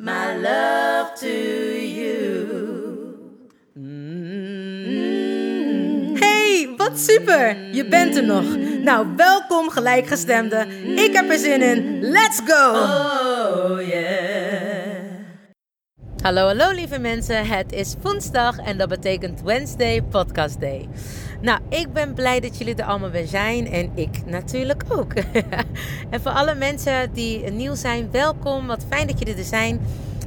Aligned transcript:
my 0.00 0.34
love 0.36 1.14
to 1.14 1.28
you. 1.28 2.18
Hey, 6.18 6.68
wat 6.76 6.98
super! 6.98 7.56
Je 7.72 7.88
bent 7.88 8.16
er 8.16 8.24
nog. 8.24 8.44
Nou, 8.82 9.06
welkom 9.16 9.70
gelijkgestemden. 9.70 10.68
Ik 10.98 11.12
heb 11.12 11.30
er 11.30 11.38
zin 11.38 11.62
in. 11.62 12.00
Let's 12.00 12.40
go! 12.44 12.70
Oh 12.70 13.86
yeah. 13.88 13.99
Hallo, 16.22 16.46
hallo 16.46 16.70
lieve 16.70 16.98
mensen. 16.98 17.46
Het 17.46 17.72
is 17.72 17.94
woensdag 18.02 18.58
en 18.58 18.78
dat 18.78 18.88
betekent 18.88 19.42
Wednesday 19.42 20.02
Podcast 20.02 20.60
Day. 20.60 20.88
Nou, 21.40 21.60
ik 21.68 21.92
ben 21.92 22.14
blij 22.14 22.40
dat 22.40 22.58
jullie 22.58 22.74
er 22.74 22.84
allemaal 22.84 23.10
weer 23.10 23.26
zijn 23.26 23.66
en 23.66 23.90
ik 23.94 24.26
natuurlijk 24.26 24.82
ook. 24.88 25.12
en 26.10 26.20
voor 26.20 26.30
alle 26.30 26.54
mensen 26.54 27.12
die 27.12 27.50
nieuw 27.50 27.74
zijn, 27.74 28.10
welkom. 28.10 28.66
Wat 28.66 28.84
fijn 28.88 29.06
dat 29.06 29.18
jullie 29.18 29.36
er 29.36 29.44
zijn. 29.44 29.80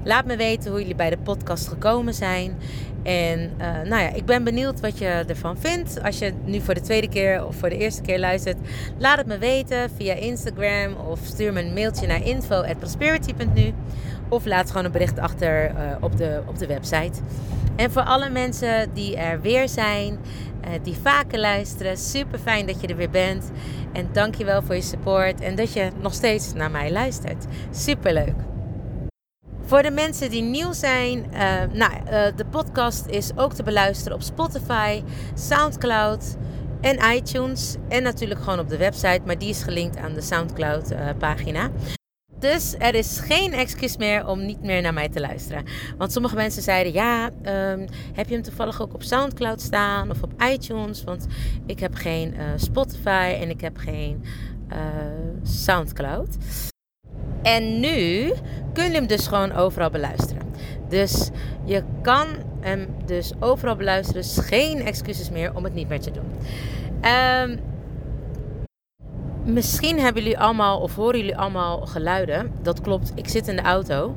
Laat 0.03 0.25
me 0.25 0.35
weten 0.35 0.71
hoe 0.71 0.79
jullie 0.79 0.95
bij 0.95 1.09
de 1.09 1.17
podcast 1.17 1.67
gekomen 1.67 2.13
zijn. 2.13 2.57
En 3.03 3.51
eh, 3.57 3.67
nou 3.67 4.01
ja, 4.01 4.09
ik 4.09 4.25
ben 4.25 4.43
benieuwd 4.43 4.79
wat 4.79 4.97
je 4.97 5.23
ervan 5.27 5.57
vindt. 5.57 6.03
Als 6.03 6.19
je 6.19 6.33
nu 6.45 6.61
voor 6.61 6.73
de 6.73 6.81
tweede 6.81 7.09
keer 7.09 7.45
of 7.45 7.55
voor 7.55 7.69
de 7.69 7.77
eerste 7.77 8.01
keer 8.01 8.19
luistert, 8.19 8.57
laat 8.97 9.17
het 9.17 9.27
me 9.27 9.37
weten 9.37 9.89
via 9.97 10.13
Instagram 10.13 10.95
of 11.09 11.19
stuur 11.23 11.53
me 11.53 11.61
een 11.61 11.73
mailtje 11.73 12.07
naar 12.07 12.25
info@prosperity.nu 12.25 13.73
of 14.33 14.45
laat 14.45 14.67
gewoon 14.67 14.85
een 14.85 14.91
bericht 14.91 15.19
achter 15.19 15.65
eh, 15.65 15.95
op, 15.99 16.17
de, 16.17 16.41
op 16.45 16.57
de 16.57 16.67
website. 16.67 17.21
En 17.75 17.91
voor 17.91 18.01
alle 18.01 18.29
mensen 18.29 18.93
die 18.93 19.15
er 19.15 19.41
weer 19.41 19.69
zijn, 19.69 20.19
eh, 20.61 20.69
die 20.83 20.95
vaker 21.01 21.39
luisteren, 21.39 21.97
super 21.97 22.39
fijn 22.39 22.65
dat 22.65 22.81
je 22.81 22.87
er 22.87 22.95
weer 22.95 23.09
bent. 23.09 23.51
En 23.91 24.09
dankjewel 24.11 24.61
voor 24.61 24.75
je 24.75 24.81
support 24.81 25.41
en 25.41 25.55
dat 25.55 25.73
je 25.73 25.89
nog 26.01 26.13
steeds 26.13 26.53
naar 26.53 26.71
mij 26.71 26.91
luistert. 26.91 27.45
Super 27.71 28.13
leuk. 28.13 28.35
Voor 29.65 29.81
de 29.81 29.91
mensen 29.91 30.29
die 30.29 30.41
nieuw 30.41 30.71
zijn, 30.71 31.33
eh, 31.33 31.61
nou, 31.71 31.91
de 32.35 32.45
podcast 32.49 33.05
is 33.05 33.31
ook 33.35 33.53
te 33.53 33.63
beluisteren 33.63 34.13
op 34.17 34.21
Spotify, 34.21 35.03
SoundCloud 35.33 36.35
en 36.81 37.15
iTunes. 37.15 37.75
En 37.89 38.03
natuurlijk 38.03 38.39
gewoon 38.39 38.59
op 38.59 38.69
de 38.69 38.77
website, 38.77 39.21
maar 39.25 39.37
die 39.37 39.49
is 39.49 39.63
gelinkt 39.63 39.97
aan 39.97 40.13
de 40.13 40.21
SoundCloud-pagina. 40.21 41.69
Dus 42.43 42.75
er 42.77 42.95
is 42.95 43.19
geen 43.19 43.53
excuus 43.53 43.97
meer 43.97 44.27
om 44.27 44.45
niet 44.45 44.61
meer 44.61 44.81
naar 44.81 44.93
mij 44.93 45.09
te 45.09 45.19
luisteren. 45.19 45.63
Want 45.97 46.11
sommige 46.11 46.35
mensen 46.35 46.61
zeiden: 46.61 46.93
Ja, 46.93 47.29
ehm, 47.41 47.87
heb 48.13 48.27
je 48.27 48.33
hem 48.33 48.43
toevallig 48.43 48.81
ook 48.81 48.93
op 48.93 49.03
SoundCloud 49.03 49.61
staan 49.61 50.09
of 50.09 50.23
op 50.23 50.43
iTunes? 50.51 51.03
Want 51.03 51.27
ik 51.65 51.79
heb 51.79 51.95
geen 51.95 52.33
eh, 52.33 52.45
Spotify 52.55 53.37
en 53.39 53.49
ik 53.49 53.61
heb 53.61 53.77
geen 53.77 54.23
eh, 54.69 54.77
SoundCloud. 55.43 56.37
En 57.41 57.79
nu 57.79 58.31
kun 58.73 58.85
je 58.85 58.91
hem 58.91 59.07
dus 59.07 59.27
gewoon 59.27 59.51
overal 59.51 59.89
beluisteren. 59.89 60.41
Dus 60.89 61.29
je 61.65 61.83
kan 62.01 62.27
hem 62.59 62.87
dus 63.05 63.31
overal 63.39 63.75
beluisteren. 63.75 64.21
Dus 64.21 64.37
geen 64.37 64.81
excuses 64.81 65.29
meer 65.29 65.55
om 65.55 65.63
het 65.63 65.73
niet 65.73 65.89
meer 65.89 65.99
te 65.99 66.11
doen. 66.11 66.31
Ehm, 67.01 67.57
misschien 69.43 69.99
hebben 69.99 70.23
jullie 70.23 70.39
allemaal 70.39 70.79
of 70.79 70.95
horen 70.95 71.19
jullie 71.19 71.37
allemaal 71.37 71.85
geluiden. 71.85 72.51
Dat 72.61 72.81
klopt. 72.81 73.11
Ik 73.15 73.27
zit 73.27 73.47
in 73.47 73.55
de 73.55 73.61
auto. 73.61 74.15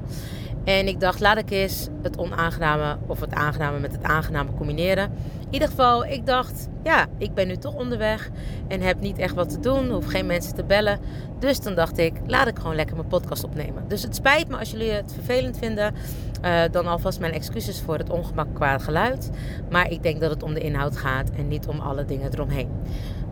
En 0.65 0.89
ik 0.89 1.01
dacht, 1.01 1.21
laat 1.21 1.39
ik 1.39 1.51
eens 1.51 1.89
het 2.03 2.19
onaangename 2.19 2.97
of 3.07 3.21
het 3.21 3.33
aangename 3.33 3.79
met 3.79 3.93
het 3.93 4.03
aangename 4.03 4.51
combineren. 4.57 5.05
In 5.39 5.53
ieder 5.53 5.69
geval, 5.69 6.05
ik 6.05 6.27
dacht, 6.27 6.69
ja, 6.83 7.07
ik 7.19 7.35
ben 7.35 7.47
nu 7.47 7.57
toch 7.57 7.75
onderweg 7.75 8.31
en 8.69 8.81
heb 8.81 9.01
niet 9.01 9.19
echt 9.19 9.35
wat 9.35 9.51
te 9.51 9.61
doen, 9.61 9.91
hoef 9.91 10.07
geen 10.07 10.27
mensen 10.27 10.55
te 10.55 10.65
bellen. 10.65 10.99
Dus 11.39 11.61
dan 11.61 11.75
dacht 11.75 11.99
ik, 11.99 12.13
laat 12.27 12.47
ik 12.47 12.59
gewoon 12.59 12.75
lekker 12.75 12.97
mijn 12.97 13.09
podcast 13.09 13.45
opnemen. 13.45 13.85
Dus 13.89 14.03
het 14.03 14.15
spijt 14.15 14.49
me 14.49 14.57
als 14.57 14.71
jullie 14.71 14.91
het 14.91 15.13
vervelend 15.13 15.59
vinden. 15.59 15.95
Uh, 16.45 16.63
dan 16.71 16.87
alvast 16.87 17.21
mijn 17.21 17.33
excuses 17.33 17.81
voor 17.81 17.99
het 17.99 18.11
ongemak 18.11 18.55
qua 18.55 18.79
geluid. 18.79 19.31
Maar 19.71 19.91
ik 19.91 20.03
denk 20.03 20.21
dat 20.21 20.31
het 20.31 20.43
om 20.43 20.55
de 20.55 20.61
inhoud 20.61 20.97
gaat 20.97 21.31
en 21.37 21.49
niet 21.49 21.67
om 21.67 21.81
alle 21.81 22.05
dingen 22.05 22.33
eromheen. 22.33 22.69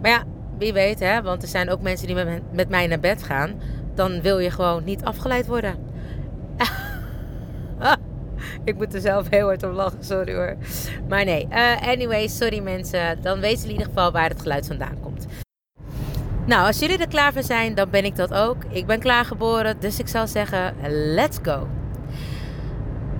Maar 0.02 0.10
ja, 0.10 0.22
wie 0.58 0.72
weet, 0.72 1.00
hè, 1.00 1.22
want 1.22 1.42
er 1.42 1.48
zijn 1.48 1.70
ook 1.70 1.80
mensen 1.80 2.06
die 2.06 2.16
met, 2.52 2.68
mij 2.68 2.86
naar 2.86 3.00
bed 3.00 3.22
gaan. 3.22 3.60
Dan 3.94 4.20
wil 4.20 4.38
je 4.38 4.50
gewoon 4.50 4.84
niet 4.84 5.04
afgeleid 5.04 5.46
worden. 5.46 5.74
ik 8.64 8.74
moet 8.74 8.94
er 8.94 9.00
zelf 9.00 9.30
heel 9.30 9.46
hard 9.46 9.62
om 9.62 9.70
lachen, 9.70 10.04
sorry 10.04 10.34
hoor. 10.34 10.56
Maar 11.08 11.24
nee, 11.24 11.48
uh, 11.50 11.88
anyway, 11.88 12.28
sorry 12.28 12.60
mensen. 12.60 13.22
Dan 13.22 13.40
weten 13.40 13.60
jullie 13.60 13.74
in 13.74 13.78
ieder 13.78 13.86
geval 13.94 14.12
waar 14.12 14.28
het 14.28 14.40
geluid 14.40 14.66
vandaan 14.66 15.00
komt. 15.00 15.26
Nou, 16.46 16.66
als 16.66 16.78
jullie 16.78 16.98
er 16.98 17.08
klaar 17.08 17.32
voor 17.32 17.42
zijn, 17.42 17.74
dan 17.74 17.90
ben 17.90 18.04
ik 18.04 18.16
dat 18.16 18.34
ook. 18.34 18.64
Ik 18.68 18.86
ben 18.86 19.00
klaargeboren, 19.00 19.76
dus 19.80 19.98
ik 19.98 20.08
zal 20.08 20.26
zeggen, 20.26 20.74
let's 21.14 21.38
go. 21.42 21.68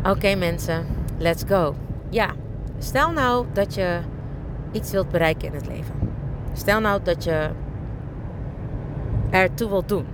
Oké 0.03 0.34
mensen, 0.34 0.87
let's 1.19 1.43
go. 1.49 1.75
Ja, 2.11 2.34
stel 2.78 3.11
nou 3.11 3.47
dat 3.53 3.75
je 3.75 3.99
iets 4.73 4.91
wilt 4.91 5.11
bereiken 5.11 5.49
in 5.49 5.55
het 5.55 5.67
leven. 5.67 6.04
Stel 6.55 6.81
nou 6.81 7.01
dat 7.03 7.25
je 7.25 7.51
ertoe 9.31 9.69
wilt 9.69 9.89
doen. 9.89 10.07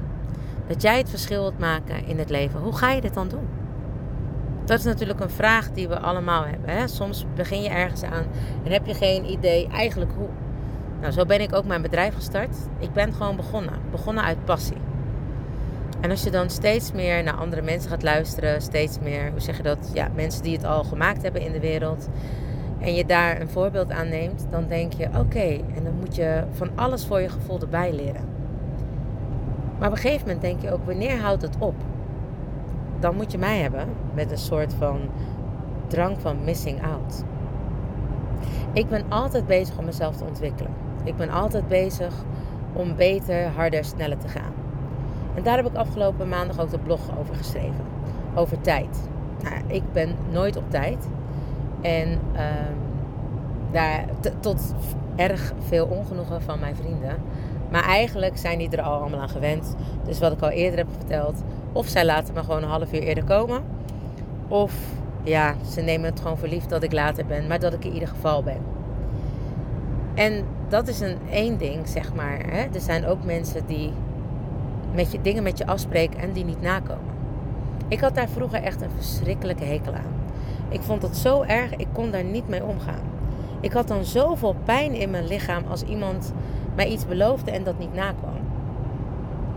Dat 0.66 0.82
jij 0.82 0.98
het 0.98 1.10
verschil 1.10 1.40
wilt 1.40 1.58
maken 1.58 2.06
in 2.06 2.18
het 2.18 2.30
leven. 2.30 2.60
Hoe 2.60 2.76
ga 2.76 2.90
je 2.90 3.00
dit 3.00 3.14
dan 3.14 3.28
doen? 3.28 3.48
Dat 4.64 4.78
is 4.78 4.84
natuurlijk 4.84 5.20
een 5.20 5.30
vraag 5.30 5.70
die 5.70 5.88
we 5.88 5.98
allemaal 5.98 6.44
hebben. 6.44 6.70
Hè? 6.70 6.88
Soms 6.88 7.26
begin 7.34 7.62
je 7.62 7.68
ergens 7.68 8.02
aan 8.02 8.24
en 8.64 8.72
heb 8.72 8.86
je 8.86 8.94
geen 8.94 9.30
idee 9.30 9.68
eigenlijk 9.68 10.10
hoe. 10.16 10.28
Nou, 11.00 11.12
zo 11.12 11.24
ben 11.24 11.40
ik 11.40 11.54
ook 11.54 11.64
mijn 11.64 11.82
bedrijf 11.82 12.14
gestart. 12.14 12.56
Ik 12.78 12.92
ben 12.92 13.12
gewoon 13.12 13.36
begonnen. 13.36 13.74
Begonnen 13.90 14.24
uit 14.24 14.44
passie. 14.44 14.76
En 16.00 16.10
als 16.10 16.22
je 16.22 16.30
dan 16.30 16.50
steeds 16.50 16.92
meer 16.92 17.22
naar 17.22 17.34
andere 17.34 17.62
mensen 17.62 17.90
gaat 17.90 18.02
luisteren, 18.02 18.62
steeds 18.62 18.98
meer, 18.98 19.30
hoe 19.30 19.40
zeg 19.40 19.56
je 19.56 19.62
dat, 19.62 19.90
ja, 19.94 20.08
mensen 20.14 20.42
die 20.42 20.56
het 20.56 20.64
al 20.64 20.84
gemaakt 20.84 21.22
hebben 21.22 21.40
in 21.40 21.52
de 21.52 21.60
wereld, 21.60 22.08
en 22.80 22.94
je 22.94 23.06
daar 23.06 23.40
een 23.40 23.48
voorbeeld 23.48 23.90
aan 23.90 24.08
neemt, 24.08 24.46
dan 24.50 24.66
denk 24.68 24.92
je: 24.92 25.08
oké, 25.18 25.60
en 25.74 25.84
dan 25.84 25.94
moet 26.00 26.16
je 26.16 26.44
van 26.50 26.68
alles 26.74 27.06
voor 27.06 27.20
je 27.20 27.28
gevoel 27.28 27.60
erbij 27.60 27.92
leren. 27.92 28.24
Maar 29.78 29.88
op 29.88 29.94
een 29.94 30.00
gegeven 30.00 30.26
moment 30.26 30.40
denk 30.40 30.60
je 30.60 30.72
ook: 30.72 30.84
wanneer 30.84 31.20
houdt 31.20 31.42
het 31.42 31.56
op? 31.58 31.74
Dan 32.98 33.16
moet 33.16 33.32
je 33.32 33.38
mij 33.38 33.58
hebben 33.58 33.88
met 34.14 34.30
een 34.30 34.38
soort 34.38 34.74
van 34.74 35.00
drang 35.86 36.20
van 36.20 36.44
missing 36.44 36.82
out. 36.84 37.24
Ik 38.72 38.88
ben 38.88 39.04
altijd 39.08 39.46
bezig 39.46 39.78
om 39.78 39.84
mezelf 39.84 40.16
te 40.16 40.24
ontwikkelen. 40.24 40.72
Ik 41.04 41.16
ben 41.16 41.30
altijd 41.30 41.68
bezig 41.68 42.14
om 42.72 42.96
beter, 42.96 43.46
harder, 43.46 43.84
sneller 43.84 44.18
te 44.18 44.28
gaan. 44.28 44.52
En 45.34 45.42
daar 45.42 45.56
heb 45.56 45.66
ik 45.66 45.74
afgelopen 45.74 46.28
maandag 46.28 46.60
ook 46.60 46.70
de 46.70 46.78
blog 46.78 47.00
over 47.18 47.34
geschreven. 47.34 47.84
Over 48.34 48.60
tijd. 48.60 49.08
Nou, 49.42 49.54
ik 49.66 49.82
ben 49.92 50.14
nooit 50.30 50.56
op 50.56 50.70
tijd. 50.70 51.08
En 51.80 52.08
um, 52.10 52.76
daar 53.70 54.04
tot 54.40 54.74
erg 55.16 55.52
veel 55.58 55.86
ongenoegen 55.86 56.42
van 56.42 56.58
mijn 56.60 56.76
vrienden. 56.76 57.16
Maar 57.70 57.84
eigenlijk 57.84 58.38
zijn 58.38 58.58
die 58.58 58.70
er 58.70 58.82
al 58.82 59.00
allemaal 59.00 59.20
aan 59.20 59.28
gewend. 59.28 59.76
Dus 60.04 60.18
wat 60.18 60.32
ik 60.32 60.40
al 60.42 60.50
eerder 60.50 60.78
heb 60.78 60.88
verteld. 60.98 61.42
Of 61.72 61.86
zij 61.86 62.04
laten 62.04 62.34
me 62.34 62.40
gewoon 62.42 62.62
een 62.62 62.68
half 62.68 62.92
uur 62.92 63.02
eerder 63.02 63.24
komen. 63.24 63.62
Of 64.48 64.74
ja, 65.22 65.54
ze 65.70 65.80
nemen 65.80 66.10
het 66.10 66.20
gewoon 66.20 66.38
voor 66.38 66.48
lief 66.48 66.66
dat 66.66 66.82
ik 66.82 66.92
later 66.92 67.26
ben. 67.26 67.46
Maar 67.46 67.60
dat 67.60 67.72
ik 67.72 67.84
in 67.84 67.92
ieder 67.92 68.08
geval 68.08 68.42
ben. 68.42 68.58
En 70.14 70.44
dat 70.68 70.88
is 70.88 71.00
een 71.00 71.16
één 71.30 71.58
ding, 71.58 71.88
zeg 71.88 72.14
maar. 72.14 72.38
Hè? 72.46 72.60
Er 72.74 72.80
zijn 72.80 73.06
ook 73.06 73.24
mensen 73.24 73.66
die 73.66 73.92
met 74.94 75.12
je, 75.12 75.20
dingen 75.20 75.42
met 75.42 75.58
je 75.58 75.66
afspreken 75.66 76.20
en 76.20 76.32
die 76.32 76.44
niet 76.44 76.60
nakomen. 76.60 77.18
Ik 77.88 78.00
had 78.00 78.14
daar 78.14 78.28
vroeger 78.28 78.62
echt 78.62 78.80
een 78.80 78.90
verschrikkelijke 78.96 79.64
hekel 79.64 79.94
aan. 79.94 80.19
Ik 80.70 80.82
vond 80.82 81.02
het 81.02 81.16
zo 81.16 81.42
erg, 81.42 81.76
ik 81.76 81.88
kon 81.92 82.10
daar 82.10 82.24
niet 82.24 82.48
mee 82.48 82.64
omgaan. 82.64 83.02
Ik 83.60 83.72
had 83.72 83.88
dan 83.88 84.04
zoveel 84.04 84.54
pijn 84.64 84.94
in 84.94 85.10
mijn 85.10 85.26
lichaam 85.26 85.64
als 85.70 85.82
iemand 85.82 86.32
mij 86.74 86.88
iets 86.88 87.06
beloofde 87.06 87.50
en 87.50 87.64
dat 87.64 87.78
niet 87.78 87.94
nakwam. 87.94 88.38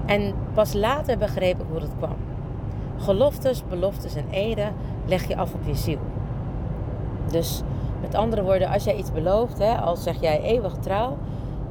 En 0.06 0.34
pas 0.54 0.74
later 0.74 1.18
begreep 1.18 1.60
ik 1.60 1.66
hoe 1.70 1.80
dat 1.80 1.96
kwam. 1.98 2.16
Geloftes, 2.98 3.64
beloftes 3.70 4.16
en 4.16 4.26
eden 4.30 4.74
leg 5.06 5.28
je 5.28 5.38
af 5.38 5.54
op 5.54 5.66
je 5.66 5.76
ziel. 5.76 6.00
Dus 7.28 7.62
met 8.02 8.16
andere 8.16 8.44
woorden, 8.44 8.70
als 8.70 8.84
jij 8.84 8.96
iets 8.96 9.12
belooft, 9.12 9.58
hè, 9.58 9.76
als 9.76 10.04
zeg 10.04 10.22
jij 10.22 10.42
eeuwig 10.42 10.74
trouw, 10.74 11.18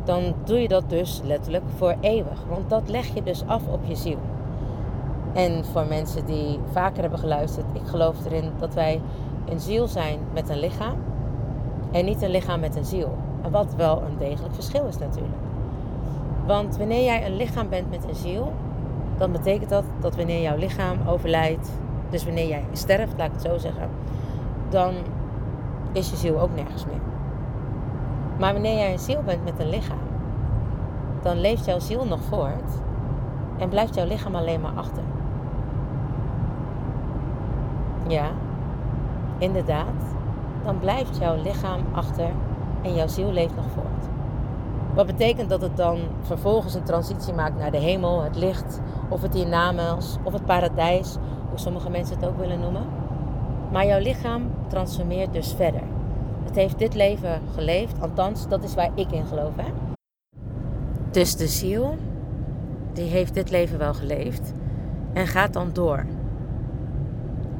dan 0.04 0.34
doe 0.44 0.60
je 0.60 0.68
dat 0.68 0.90
dus 0.90 1.20
letterlijk 1.24 1.64
voor 1.76 1.94
eeuwig. 2.00 2.44
Want 2.48 2.70
dat 2.70 2.88
leg 2.88 3.14
je 3.14 3.22
dus 3.22 3.42
af 3.46 3.62
op 3.68 3.80
je 3.84 3.94
ziel. 3.96 4.18
En 5.32 5.64
voor 5.64 5.86
mensen 5.86 6.24
die 6.26 6.58
vaker 6.72 7.00
hebben 7.00 7.18
geluisterd, 7.18 7.66
ik 7.72 7.86
geloof 7.86 8.24
erin 8.24 8.50
dat 8.58 8.74
wij 8.74 9.00
een 9.48 9.60
ziel 9.60 9.86
zijn 9.86 10.18
met 10.32 10.48
een 10.48 10.58
lichaam 10.58 10.94
en 11.90 12.04
niet 12.04 12.22
een 12.22 12.30
lichaam 12.30 12.60
met 12.60 12.76
een 12.76 12.84
ziel. 12.84 13.16
Wat 13.50 13.74
wel 13.76 14.02
een 14.02 14.16
degelijk 14.18 14.54
verschil 14.54 14.86
is 14.86 14.98
natuurlijk. 14.98 15.34
Want 16.46 16.76
wanneer 16.76 17.04
jij 17.04 17.26
een 17.26 17.36
lichaam 17.36 17.68
bent 17.68 17.90
met 17.90 18.04
een 18.08 18.14
ziel, 18.14 18.52
dan 19.18 19.32
betekent 19.32 19.70
dat 19.70 19.84
dat 20.00 20.16
wanneer 20.16 20.40
jouw 20.40 20.56
lichaam 20.56 20.98
overlijdt, 21.06 21.70
dus 22.10 22.24
wanneer 22.24 22.48
jij 22.48 22.64
sterft, 22.72 23.14
laat 23.16 23.26
ik 23.26 23.32
het 23.32 23.42
zo 23.42 23.58
zeggen, 23.58 23.88
dan 24.68 24.94
is 25.92 26.10
je 26.10 26.16
ziel 26.16 26.40
ook 26.40 26.54
nergens 26.54 26.86
meer. 26.86 27.00
Maar 28.38 28.52
wanneer 28.52 28.76
jij 28.76 28.92
een 28.92 28.98
ziel 28.98 29.22
bent 29.24 29.44
met 29.44 29.58
een 29.58 29.68
lichaam, 29.68 29.98
dan 31.22 31.40
leeft 31.40 31.64
jouw 31.64 31.78
ziel 31.78 32.04
nog 32.04 32.22
voort 32.22 32.80
en 33.58 33.68
blijft 33.68 33.94
jouw 33.94 34.06
lichaam 34.06 34.34
alleen 34.34 34.60
maar 34.60 34.72
achter. 34.74 35.02
Ja, 38.06 38.30
inderdaad, 39.42 40.14
dan 40.64 40.78
blijft 40.78 41.18
jouw 41.18 41.42
lichaam 41.42 41.80
achter 41.92 42.30
en 42.82 42.94
jouw 42.94 43.06
ziel 43.06 43.32
leeft 43.32 43.56
nog 43.56 43.64
voort. 43.74 44.08
Wat 44.94 45.06
betekent 45.06 45.48
dat 45.48 45.60
het 45.60 45.76
dan 45.76 45.98
vervolgens 46.20 46.74
een 46.74 46.82
transitie 46.82 47.32
maakt 47.32 47.58
naar 47.58 47.70
de 47.70 47.78
hemel, 47.78 48.22
het 48.22 48.36
licht, 48.36 48.80
of 49.08 49.22
het 49.22 49.34
hiernamaals, 49.34 50.16
of 50.22 50.32
het 50.32 50.44
paradijs, 50.44 51.16
hoe 51.48 51.58
sommige 51.58 51.90
mensen 51.90 52.16
het 52.16 52.26
ook 52.26 52.38
willen 52.38 52.60
noemen. 52.60 52.86
Maar 53.72 53.86
jouw 53.86 54.00
lichaam 54.00 54.50
transformeert 54.68 55.32
dus 55.32 55.52
verder. 55.52 55.82
Het 56.44 56.56
heeft 56.56 56.78
dit 56.78 56.94
leven 56.94 57.40
geleefd, 57.54 58.00
althans, 58.00 58.48
dat 58.48 58.64
is 58.64 58.74
waar 58.74 58.90
ik 58.94 59.12
in 59.12 59.26
geloof. 59.26 59.56
Hè? 59.56 59.72
Dus 61.10 61.36
de 61.36 61.46
ziel, 61.46 61.96
die 62.92 63.08
heeft 63.10 63.34
dit 63.34 63.50
leven 63.50 63.78
wel 63.78 63.94
geleefd 63.94 64.52
en 65.12 65.26
gaat 65.26 65.52
dan 65.52 65.70
door. 65.72 66.04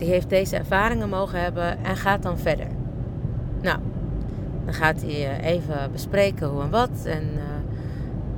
Die 0.03 0.11
heeft 0.11 0.29
deze 0.29 0.57
ervaringen 0.57 1.09
mogen 1.09 1.41
hebben 1.41 1.85
en 1.85 1.97
gaat 1.97 2.23
dan 2.23 2.39
verder. 2.39 2.67
Nou, 3.61 3.79
dan 4.65 4.75
gaat 4.75 5.03
hij 5.03 5.39
eh, 5.39 5.51
even 5.51 5.93
bespreken 5.93 6.49
hoe 6.49 6.63
en 6.63 6.71
wat. 6.71 7.05
En, 7.05 7.23
uh, 7.35 7.43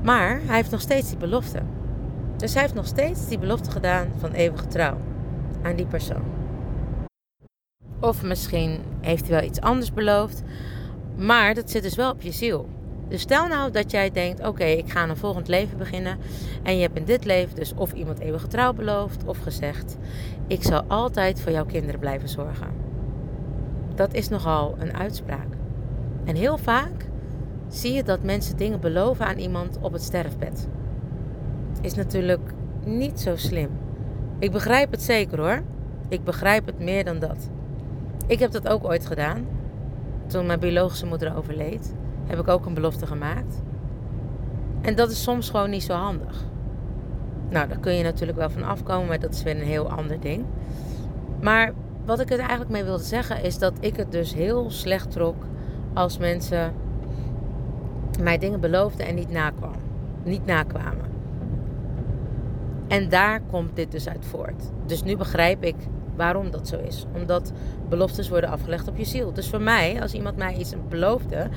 maar 0.02 0.40
hij 0.44 0.56
heeft 0.56 0.70
nog 0.70 0.80
steeds 0.80 1.08
die 1.08 1.18
belofte. 1.18 1.62
Dus 2.36 2.52
hij 2.52 2.62
heeft 2.62 2.74
nog 2.74 2.86
steeds 2.86 3.28
die 3.28 3.38
belofte 3.38 3.70
gedaan 3.70 4.08
van 4.16 4.32
eeuwige 4.32 4.66
trouw 4.66 4.96
aan 5.62 5.76
die 5.76 5.86
persoon. 5.86 6.22
Of 8.00 8.22
misschien 8.22 8.80
heeft 9.00 9.28
hij 9.28 9.40
wel 9.40 9.48
iets 9.48 9.60
anders 9.60 9.92
beloofd. 9.92 10.42
Maar 11.16 11.54
dat 11.54 11.70
zit 11.70 11.82
dus 11.82 11.96
wel 11.96 12.10
op 12.10 12.22
je 12.22 12.32
ziel. 12.32 12.68
Dus 13.08 13.20
stel 13.20 13.46
nou 13.46 13.70
dat 13.70 13.90
jij 13.90 14.10
denkt: 14.10 14.46
oké, 14.46 14.64
ik 14.64 14.90
ga 14.90 15.08
een 15.08 15.16
volgend 15.16 15.48
leven 15.48 15.78
beginnen. 15.78 16.18
En 16.62 16.76
je 16.76 16.82
hebt 16.82 16.98
in 16.98 17.04
dit 17.04 17.24
leven 17.24 17.54
dus 17.54 17.74
of 17.74 17.92
iemand 17.92 18.18
eeuwige 18.18 18.46
trouw 18.46 18.72
beloofd 18.72 19.24
of 19.24 19.38
gezegd: 19.38 19.96
ik 20.46 20.62
zal 20.62 20.82
altijd 20.88 21.40
voor 21.40 21.52
jouw 21.52 21.66
kinderen 21.66 22.00
blijven 22.00 22.28
zorgen. 22.28 22.68
Dat 23.94 24.14
is 24.14 24.28
nogal 24.28 24.74
een 24.78 24.96
uitspraak. 24.96 25.46
En 26.24 26.36
heel 26.36 26.58
vaak 26.58 27.08
zie 27.68 27.92
je 27.92 28.02
dat 28.02 28.22
mensen 28.22 28.56
dingen 28.56 28.80
beloven 28.80 29.26
aan 29.26 29.38
iemand 29.38 29.78
op 29.80 29.92
het 29.92 30.02
sterfbed. 30.02 30.68
Is 31.80 31.94
natuurlijk 31.94 32.52
niet 32.84 33.20
zo 33.20 33.36
slim. 33.36 33.70
Ik 34.38 34.52
begrijp 34.52 34.90
het 34.90 35.02
zeker 35.02 35.38
hoor. 35.38 35.62
Ik 36.08 36.24
begrijp 36.24 36.66
het 36.66 36.78
meer 36.78 37.04
dan 37.04 37.18
dat. 37.18 37.50
Ik 38.26 38.38
heb 38.38 38.50
dat 38.50 38.68
ook 38.68 38.84
ooit 38.84 39.06
gedaan. 39.06 39.46
Toen 40.26 40.46
mijn 40.46 40.60
biologische 40.60 41.06
moeder 41.06 41.36
overleed, 41.36 41.94
heb 42.26 42.38
ik 42.38 42.48
ook 42.48 42.66
een 42.66 42.74
belofte 42.74 43.06
gemaakt. 43.06 43.62
En 44.80 44.94
dat 44.94 45.10
is 45.10 45.22
soms 45.22 45.50
gewoon 45.50 45.70
niet 45.70 45.82
zo 45.82 45.94
handig. 45.94 46.44
Nou, 47.50 47.68
daar 47.68 47.78
kun 47.78 47.92
je 47.92 48.02
natuurlijk 48.02 48.38
wel 48.38 48.50
van 48.50 48.62
afkomen, 48.62 49.08
maar 49.08 49.20
dat 49.20 49.34
is 49.34 49.42
weer 49.42 49.56
een 49.56 49.66
heel 49.66 49.90
ander 49.90 50.20
ding. 50.20 50.44
Maar 51.40 51.72
wat 52.04 52.20
ik 52.20 52.30
er 52.30 52.38
eigenlijk 52.38 52.70
mee 52.70 52.84
wilde 52.84 53.02
zeggen 53.02 53.42
is 53.42 53.58
dat 53.58 53.72
ik 53.80 53.96
het 53.96 54.12
dus 54.12 54.34
heel 54.34 54.70
slecht 54.70 55.10
trok 55.10 55.44
als 55.94 56.18
mensen 56.18 56.72
mij 58.20 58.38
dingen 58.38 58.60
beloofden 58.60 59.06
en 59.06 59.14
niet, 59.14 59.30
nakwam, 59.30 59.74
niet 60.22 60.46
nakwamen. 60.46 61.12
En 62.88 63.08
daar 63.08 63.40
komt 63.40 63.76
dit 63.76 63.92
dus 63.92 64.08
uit 64.08 64.24
voort. 64.24 64.70
Dus 64.86 65.02
nu 65.02 65.16
begrijp 65.16 65.64
ik 65.64 65.76
waarom 66.16 66.50
dat 66.50 66.68
zo 66.68 66.76
is. 66.76 67.04
Omdat 67.14 67.52
beloftes 67.88 68.28
worden 68.28 68.50
afgelegd 68.50 68.88
op 68.88 68.96
je 68.96 69.04
ziel. 69.04 69.32
Dus 69.32 69.48
voor 69.48 69.60
mij, 69.60 70.02
als 70.02 70.12
iemand 70.12 70.36
mij 70.36 70.54
iets 70.54 70.74
beloofde, 70.88 71.48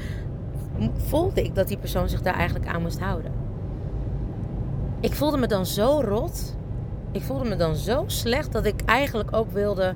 voelde 0.94 1.44
ik 1.44 1.56
dat 1.56 1.68
die 1.68 1.78
persoon 1.78 2.10
zich 2.10 2.22
daar 2.22 2.34
eigenlijk 2.34 2.68
aan 2.68 2.82
moest 2.82 3.00
houden. 3.00 3.32
Ik 5.00 5.14
voelde 5.14 5.38
me 5.38 5.48
dan 5.48 5.66
zo 5.66 6.02
rot. 6.06 6.56
Ik 7.12 7.22
voelde 7.22 7.50
me 7.50 7.56
dan 7.56 7.76
zo 7.76 8.04
slecht 8.08 8.52
dat 8.52 8.66
ik 8.66 8.82
eigenlijk 8.86 9.36
ook 9.36 9.52
wilde, 9.52 9.96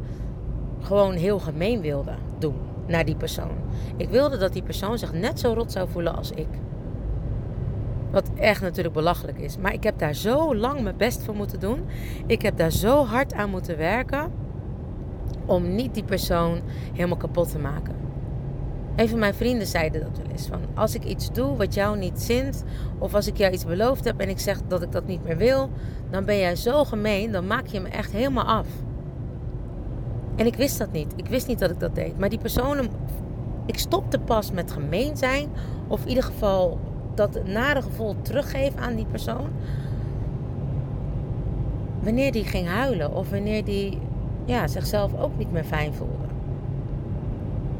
gewoon 0.79 1.13
heel 1.13 1.39
gemeen 1.39 1.81
wilde 1.81 2.13
doen 2.39 2.55
naar 2.87 3.05
die 3.05 3.15
persoon. 3.15 3.51
Ik 3.97 4.09
wilde 4.09 4.37
dat 4.37 4.53
die 4.53 4.63
persoon 4.63 4.97
zich 4.97 5.13
net 5.13 5.39
zo 5.39 5.53
rot 5.53 5.71
zou 5.71 5.89
voelen 5.89 6.15
als 6.15 6.31
ik. 6.31 6.47
Wat 8.11 8.29
echt 8.35 8.61
natuurlijk 8.61 8.93
belachelijk 8.93 9.37
is. 9.37 9.57
Maar 9.57 9.73
ik 9.73 9.83
heb 9.83 9.99
daar 9.99 10.13
zo 10.13 10.55
lang 10.55 10.81
mijn 10.81 10.97
best 10.97 11.23
voor 11.23 11.35
moeten 11.35 11.59
doen. 11.59 11.79
Ik 12.25 12.41
heb 12.41 12.57
daar 12.57 12.71
zo 12.71 13.05
hard 13.05 13.33
aan 13.33 13.49
moeten 13.49 13.77
werken. 13.77 14.31
Om 15.45 15.75
niet 15.75 15.93
die 15.93 16.03
persoon 16.03 16.61
helemaal 16.93 17.17
kapot 17.17 17.51
te 17.51 17.59
maken. 17.59 17.95
Een 18.95 19.09
van 19.09 19.19
mijn 19.19 19.33
vrienden 19.33 19.67
zeiden 19.67 20.01
dat 20.01 20.17
wel 20.17 20.31
eens. 20.31 20.47
Van, 20.47 20.59
als 20.73 20.95
ik 20.95 21.03
iets 21.03 21.31
doe 21.31 21.55
wat 21.55 21.73
jou 21.73 21.97
niet 21.97 22.21
zint. 22.21 22.63
Of 22.97 23.13
als 23.13 23.27
ik 23.27 23.37
jou 23.37 23.53
iets 23.53 23.65
beloofd 23.65 24.03
heb 24.03 24.19
en 24.19 24.29
ik 24.29 24.39
zeg 24.39 24.61
dat 24.67 24.81
ik 24.81 24.91
dat 24.91 25.07
niet 25.07 25.23
meer 25.23 25.37
wil. 25.37 25.69
Dan 26.09 26.25
ben 26.25 26.37
jij 26.37 26.55
zo 26.55 26.83
gemeen. 26.83 27.31
Dan 27.31 27.47
maak 27.47 27.67
je 27.67 27.79
me 27.79 27.89
echt 27.89 28.11
helemaal 28.11 28.45
af. 28.45 28.67
En 30.35 30.45
ik 30.45 30.55
wist 30.55 30.77
dat 30.77 30.91
niet. 30.91 31.13
Ik 31.15 31.27
wist 31.27 31.47
niet 31.47 31.59
dat 31.59 31.71
ik 31.71 31.79
dat 31.79 31.95
deed. 31.95 32.19
Maar 32.19 32.29
die 32.29 32.39
personen. 32.39 32.89
Ik 33.65 33.79
stopte 33.79 34.19
pas 34.19 34.51
met 34.51 34.71
gemeen 34.71 35.17
zijn. 35.17 35.49
Of 35.87 36.01
in 36.01 36.07
ieder 36.07 36.23
geval 36.23 36.79
dat 37.15 37.45
nare 37.45 37.81
gevoel 37.81 38.15
teruggeven 38.21 38.79
aan 38.79 38.95
die 38.95 39.05
persoon. 39.05 39.49
Wanneer 41.99 42.31
die 42.31 42.45
ging 42.45 42.67
huilen. 42.67 43.13
Of 43.13 43.29
wanneer 43.29 43.63
die 43.65 43.99
ja, 44.45 44.67
zichzelf 44.67 45.19
ook 45.19 45.37
niet 45.37 45.51
meer 45.51 45.63
fijn 45.63 45.93
voelde. 45.93 46.30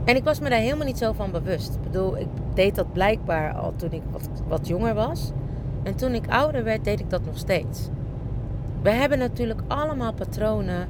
En 0.05 0.15
ik 0.15 0.23
was 0.23 0.39
me 0.39 0.49
daar 0.49 0.59
helemaal 0.59 0.85
niet 0.85 0.97
zo 0.97 1.11
van 1.11 1.31
bewust. 1.31 1.73
Ik 1.73 1.81
bedoel, 1.81 2.17
ik 2.17 2.27
deed 2.53 2.75
dat 2.75 2.93
blijkbaar 2.93 3.53
al 3.53 3.73
toen 3.75 3.91
ik 3.91 4.01
wat, 4.47 4.67
jonger 4.67 4.93
was. 4.93 5.31
En 5.83 5.95
toen 5.95 6.13
ik 6.13 6.29
ouder 6.29 6.63
werd, 6.63 6.83
deed 6.83 6.99
ik 6.99 7.09
dat 7.09 7.25
nog 7.25 7.37
steeds. 7.37 7.89
We 8.81 8.89
hebben 8.89 9.17
natuurlijk 9.17 9.61
allemaal 9.67 10.13
patronen 10.13 10.87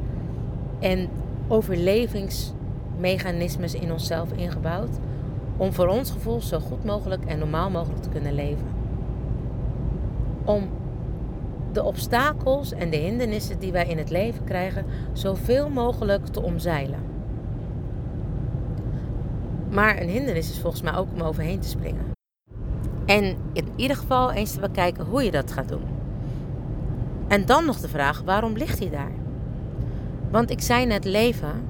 en 0.79 1.09
overlevingsmechanismes 1.47 3.73
in 3.73 3.91
onszelf 3.91 4.31
ingebouwd 4.31 4.99
om 5.57 5.73
voor 5.73 5.87
ons 5.87 6.11
gevoel 6.11 6.41
zo 6.41 6.59
goed 6.59 6.83
mogelijk 6.83 7.25
en 7.25 7.39
normaal 7.39 7.69
mogelijk 7.69 8.01
te 8.01 8.09
kunnen 8.09 8.33
leven. 8.33 8.67
Om 10.45 10.69
de 11.71 11.83
obstakels 11.83 12.71
en 12.71 12.89
de 12.89 12.97
hindernissen 12.97 13.59
die 13.59 13.71
wij 13.71 13.87
in 13.87 13.97
het 13.97 14.09
leven 14.09 14.43
krijgen 14.43 14.85
zoveel 15.13 15.69
mogelijk 15.69 16.27
te 16.27 16.41
omzeilen. 16.41 16.99
Maar 19.71 20.01
een 20.01 20.09
hindernis 20.09 20.49
is 20.49 20.59
volgens 20.59 20.81
mij 20.81 20.95
ook 20.95 21.07
om 21.13 21.21
overheen 21.21 21.59
te 21.59 21.67
springen. 21.67 22.11
En 23.05 23.35
in 23.53 23.67
ieder 23.75 23.97
geval 23.97 24.31
eens 24.31 24.51
te 24.51 24.59
bekijken 24.59 25.05
hoe 25.05 25.23
je 25.23 25.31
dat 25.31 25.51
gaat 25.51 25.67
doen. 25.67 25.83
En 27.27 27.45
dan 27.45 27.65
nog 27.65 27.79
de 27.79 27.87
vraag: 27.87 28.21
waarom 28.25 28.53
ligt 28.53 28.79
hij 28.79 28.89
daar? 28.89 29.11
Want 30.31 30.49
ik 30.49 30.61
zei 30.61 30.85
net 30.85 31.05
leven, 31.05 31.67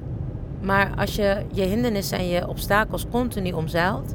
maar 0.60 0.92
als 0.96 1.14
je 1.14 1.44
je 1.52 1.62
hindernissen 1.62 2.18
en 2.18 2.28
je 2.28 2.48
obstakels 2.48 3.08
continu 3.08 3.52
omzeilt, 3.52 4.14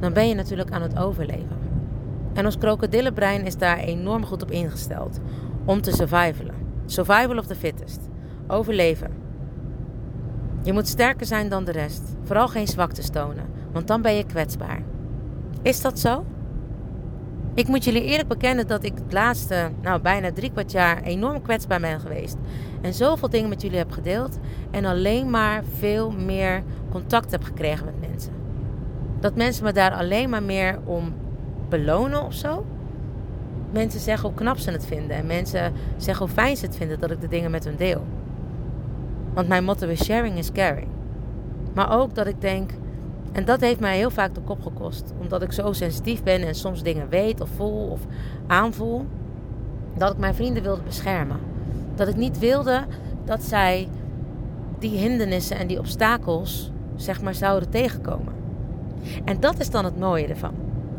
dan 0.00 0.12
ben 0.12 0.28
je 0.28 0.34
natuurlijk 0.34 0.70
aan 0.70 0.82
het 0.82 0.98
overleven. 0.98 1.58
En 2.32 2.44
ons 2.44 2.58
krokodillenbrein 2.58 3.46
is 3.46 3.56
daar 3.56 3.78
enorm 3.78 4.24
goed 4.24 4.42
op 4.42 4.50
ingesteld 4.50 5.20
om 5.64 5.82
te 5.82 5.92
survivalen. 5.92 6.54
Survival 6.86 7.38
of 7.38 7.46
the 7.46 7.54
fittest. 7.54 8.00
Overleven. 8.46 9.21
Je 10.62 10.72
moet 10.72 10.88
sterker 10.88 11.26
zijn 11.26 11.48
dan 11.48 11.64
de 11.64 11.72
rest. 11.72 12.02
Vooral 12.22 12.48
geen 12.48 12.66
zwakte 12.66 13.10
tonen, 13.10 13.44
want 13.72 13.86
dan 13.86 14.02
ben 14.02 14.14
je 14.14 14.24
kwetsbaar. 14.24 14.82
Is 15.62 15.80
dat 15.80 15.98
zo? 15.98 16.24
Ik 17.54 17.68
moet 17.68 17.84
jullie 17.84 18.02
eerlijk 18.02 18.28
bekennen 18.28 18.66
dat 18.66 18.84
ik 18.84 18.92
het 18.94 19.12
laatste, 19.12 19.70
nou 19.82 20.00
bijna 20.00 20.32
drie 20.32 20.50
kwart 20.50 20.72
jaar, 20.72 21.02
enorm 21.02 21.42
kwetsbaar 21.42 21.80
ben 21.80 22.00
geweest. 22.00 22.36
En 22.80 22.94
zoveel 22.94 23.30
dingen 23.30 23.48
met 23.48 23.62
jullie 23.62 23.78
heb 23.78 23.90
gedeeld. 23.90 24.38
En 24.70 24.84
alleen 24.84 25.30
maar 25.30 25.62
veel 25.78 26.10
meer 26.10 26.62
contact 26.90 27.30
heb 27.30 27.42
gekregen 27.42 27.84
met 27.84 28.10
mensen. 28.10 28.32
Dat 29.20 29.36
mensen 29.36 29.64
me 29.64 29.72
daar 29.72 29.92
alleen 29.92 30.30
maar 30.30 30.42
meer 30.42 30.78
om 30.84 31.14
belonen 31.68 32.24
of 32.24 32.34
zo. 32.34 32.66
Mensen 33.72 34.00
zeggen 34.00 34.28
hoe 34.28 34.38
knap 34.38 34.58
ze 34.58 34.70
het 34.70 34.86
vinden. 34.86 35.16
En 35.16 35.26
mensen 35.26 35.72
zeggen 35.96 36.26
hoe 36.26 36.34
fijn 36.34 36.56
ze 36.56 36.66
het 36.66 36.76
vinden 36.76 37.00
dat 37.00 37.10
ik 37.10 37.20
de 37.20 37.28
dingen 37.28 37.50
met 37.50 37.64
hun 37.64 37.76
deel. 37.76 38.04
Want 39.34 39.48
mijn 39.48 39.64
motto 39.64 39.88
is 39.88 40.04
sharing 40.04 40.38
is 40.38 40.52
caring. 40.52 40.88
Maar 41.74 42.00
ook 42.00 42.14
dat 42.14 42.26
ik 42.26 42.40
denk, 42.40 42.70
en 43.32 43.44
dat 43.44 43.60
heeft 43.60 43.80
mij 43.80 43.96
heel 43.96 44.10
vaak 44.10 44.34
de 44.34 44.40
kop 44.40 44.62
gekost. 44.62 45.12
Omdat 45.20 45.42
ik 45.42 45.52
zo 45.52 45.72
sensitief 45.72 46.22
ben 46.22 46.42
en 46.42 46.54
soms 46.54 46.82
dingen 46.82 47.08
weet 47.08 47.40
of 47.40 47.48
voel 47.56 47.88
of 47.88 48.00
aanvoel. 48.46 49.06
Dat 49.96 50.12
ik 50.12 50.18
mijn 50.18 50.34
vrienden 50.34 50.62
wilde 50.62 50.82
beschermen. 50.82 51.40
Dat 51.94 52.08
ik 52.08 52.16
niet 52.16 52.38
wilde 52.38 52.84
dat 53.24 53.42
zij 53.42 53.88
die 54.78 54.98
hindernissen 54.98 55.58
en 55.58 55.66
die 55.66 55.78
obstakels, 55.78 56.70
zeg 56.96 57.22
maar, 57.22 57.34
zouden 57.34 57.70
tegenkomen. 57.70 58.32
En 59.24 59.40
dat 59.40 59.60
is 59.60 59.70
dan 59.70 59.84
het 59.84 59.98
mooie 59.98 60.26
ervan. 60.26 60.54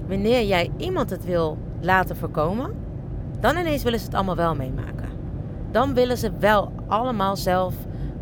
Wanneer 0.07 0.43
jij 0.43 0.71
iemand 0.77 1.09
het 1.09 1.25
wil 1.25 1.57
laten 1.81 2.17
voorkomen, 2.17 2.71
dan 3.39 3.57
ineens 3.57 3.83
willen 3.83 3.99
ze 3.99 4.05
het 4.05 4.15
allemaal 4.15 4.35
wel 4.35 4.55
meemaken. 4.55 5.09
Dan 5.71 5.93
willen 5.93 6.17
ze 6.17 6.31
wel 6.39 6.71
allemaal 6.87 7.35
zelf 7.35 7.73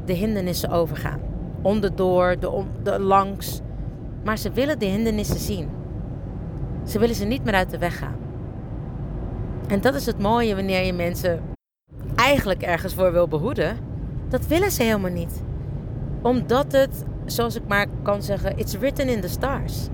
de 0.05 0.13
hindernissen 0.13 0.69
overgaan. 0.69 1.19
Onderdoor, 1.61 2.39
de, 2.39 2.49
om, 2.49 2.67
de 2.83 2.99
langs. 2.99 3.61
Maar 4.23 4.37
ze 4.37 4.51
willen 4.51 4.79
de 4.79 4.85
hindernissen 4.85 5.39
zien. 5.39 5.69
Ze 6.85 6.99
willen 6.99 7.15
ze 7.15 7.25
niet 7.25 7.43
meer 7.43 7.53
uit 7.53 7.69
de 7.69 7.77
weg 7.77 7.97
gaan. 7.97 8.15
En 9.67 9.81
dat 9.81 9.95
is 9.95 10.05
het 10.05 10.19
mooie 10.19 10.55
wanneer 10.55 10.85
je 10.85 10.93
mensen 10.93 11.41
eigenlijk 12.15 12.61
ergens 12.61 12.93
voor 12.93 13.11
wil 13.11 13.27
behoeden. 13.27 13.77
Dat 14.29 14.47
willen 14.47 14.71
ze 14.71 14.83
helemaal 14.83 15.11
niet. 15.11 15.43
Omdat 16.21 16.71
het, 16.71 17.03
zoals 17.25 17.55
ik 17.55 17.67
maar 17.67 17.85
kan 18.01 18.23
zeggen, 18.23 18.57
it's 18.57 18.77
written 18.77 19.09
in 19.09 19.21
the 19.21 19.27
stars. 19.27 19.87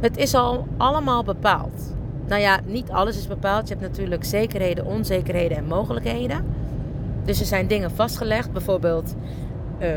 Het 0.00 0.16
is 0.16 0.34
al 0.34 0.66
allemaal 0.76 1.24
bepaald. 1.24 1.94
Nou 2.26 2.40
ja, 2.40 2.60
niet 2.64 2.90
alles 2.90 3.16
is 3.16 3.26
bepaald. 3.26 3.68
Je 3.68 3.74
hebt 3.74 3.86
natuurlijk 3.86 4.24
zekerheden, 4.24 4.84
onzekerheden 4.84 5.56
en 5.56 5.66
mogelijkheden. 5.66 6.44
Dus 7.24 7.40
er 7.40 7.46
zijn 7.46 7.66
dingen 7.66 7.90
vastgelegd. 7.90 8.52
Bijvoorbeeld 8.52 9.14
uh, 9.78 9.88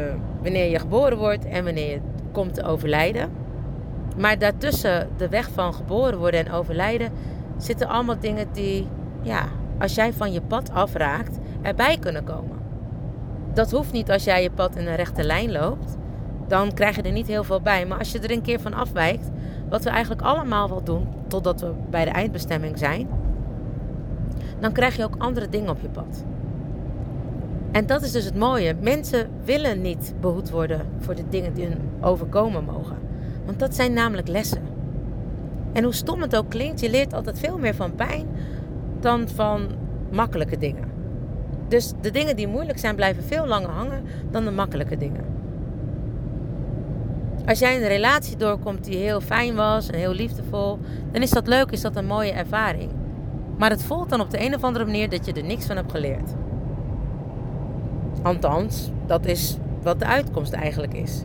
wanneer 0.41 0.69
je 0.69 0.79
geboren 0.79 1.17
wordt 1.17 1.45
en 1.45 1.63
wanneer 1.63 1.89
je 1.89 1.99
komt 2.31 2.53
te 2.53 2.63
overlijden. 2.63 3.29
Maar 4.17 4.39
daartussen 4.39 5.09
de 5.17 5.29
weg 5.29 5.49
van 5.53 5.73
geboren 5.73 6.17
worden 6.17 6.45
en 6.45 6.51
overlijden 6.51 7.11
zitten 7.57 7.87
allemaal 7.87 8.19
dingen 8.19 8.47
die, 8.51 8.87
ja, 9.21 9.45
als 9.79 9.95
jij 9.95 10.13
van 10.13 10.31
je 10.31 10.41
pad 10.41 10.71
afraakt, 10.71 11.37
erbij 11.61 11.97
kunnen 11.97 12.23
komen. 12.23 12.57
Dat 13.53 13.71
hoeft 13.71 13.91
niet 13.91 14.11
als 14.11 14.23
jij 14.23 14.43
je 14.43 14.51
pad 14.51 14.75
in 14.75 14.87
een 14.87 14.95
rechte 14.95 15.23
lijn 15.23 15.51
loopt. 15.51 15.97
Dan 16.47 16.73
krijg 16.73 16.95
je 16.95 17.01
er 17.01 17.11
niet 17.11 17.27
heel 17.27 17.43
veel 17.43 17.61
bij. 17.61 17.85
Maar 17.85 17.97
als 17.97 18.11
je 18.11 18.19
er 18.19 18.31
een 18.31 18.41
keer 18.41 18.59
van 18.59 18.73
afwijkt, 18.73 19.29
wat 19.69 19.83
we 19.83 19.89
eigenlijk 19.89 20.21
allemaal 20.21 20.69
wel 20.69 20.83
doen, 20.83 21.07
totdat 21.27 21.61
we 21.61 21.71
bij 21.89 22.05
de 22.05 22.11
eindbestemming 22.11 22.77
zijn, 22.77 23.07
dan 24.59 24.71
krijg 24.71 24.95
je 24.95 25.03
ook 25.03 25.15
andere 25.17 25.49
dingen 25.49 25.69
op 25.69 25.81
je 25.81 25.89
pad. 25.89 26.25
En 27.71 27.85
dat 27.85 28.01
is 28.01 28.11
dus 28.11 28.25
het 28.25 28.35
mooie. 28.35 28.75
Mensen 28.81 29.29
willen 29.43 29.81
niet 29.81 30.13
behoed 30.21 30.49
worden 30.49 30.81
voor 30.99 31.15
de 31.15 31.29
dingen 31.29 31.53
die 31.53 31.65
hun 31.65 31.81
overkomen 32.01 32.63
mogen. 32.63 32.97
Want 33.45 33.59
dat 33.59 33.75
zijn 33.75 33.93
namelijk 33.93 34.27
lessen. 34.27 34.61
En 35.73 35.83
hoe 35.83 35.93
stom 35.93 36.21
het 36.21 36.35
ook 36.35 36.49
klinkt, 36.49 36.79
je 36.79 36.89
leert 36.89 37.13
altijd 37.13 37.39
veel 37.39 37.57
meer 37.57 37.75
van 37.75 37.95
pijn 37.95 38.27
dan 38.99 39.27
van 39.27 39.67
makkelijke 40.11 40.57
dingen. 40.57 40.83
Dus 41.67 41.93
de 42.01 42.11
dingen 42.11 42.35
die 42.35 42.47
moeilijk 42.47 42.79
zijn 42.79 42.95
blijven 42.95 43.23
veel 43.23 43.47
langer 43.47 43.69
hangen 43.69 44.03
dan 44.31 44.43
de 44.43 44.51
makkelijke 44.51 44.97
dingen. 44.97 45.25
Als 47.45 47.59
jij 47.59 47.75
een 47.75 47.87
relatie 47.87 48.37
doorkomt 48.37 48.83
die 48.83 48.97
heel 48.97 49.21
fijn 49.21 49.55
was 49.55 49.89
en 49.89 49.99
heel 49.99 50.13
liefdevol, 50.13 50.79
dan 51.11 51.21
is 51.21 51.29
dat 51.29 51.47
leuk, 51.47 51.71
is 51.71 51.81
dat 51.81 51.95
een 51.95 52.05
mooie 52.05 52.31
ervaring. 52.31 52.91
Maar 53.57 53.69
het 53.69 53.83
voelt 53.83 54.09
dan 54.09 54.21
op 54.21 54.31
de 54.31 54.45
een 54.45 54.55
of 54.55 54.63
andere 54.63 54.85
manier 54.85 55.09
dat 55.09 55.25
je 55.25 55.33
er 55.33 55.43
niks 55.43 55.65
van 55.65 55.75
hebt 55.75 55.91
geleerd. 55.91 56.33
Althans, 58.21 58.89
dat 59.05 59.25
is 59.25 59.57
wat 59.81 59.99
de 59.99 60.05
uitkomst 60.05 60.53
eigenlijk 60.53 60.93
is. 60.93 61.23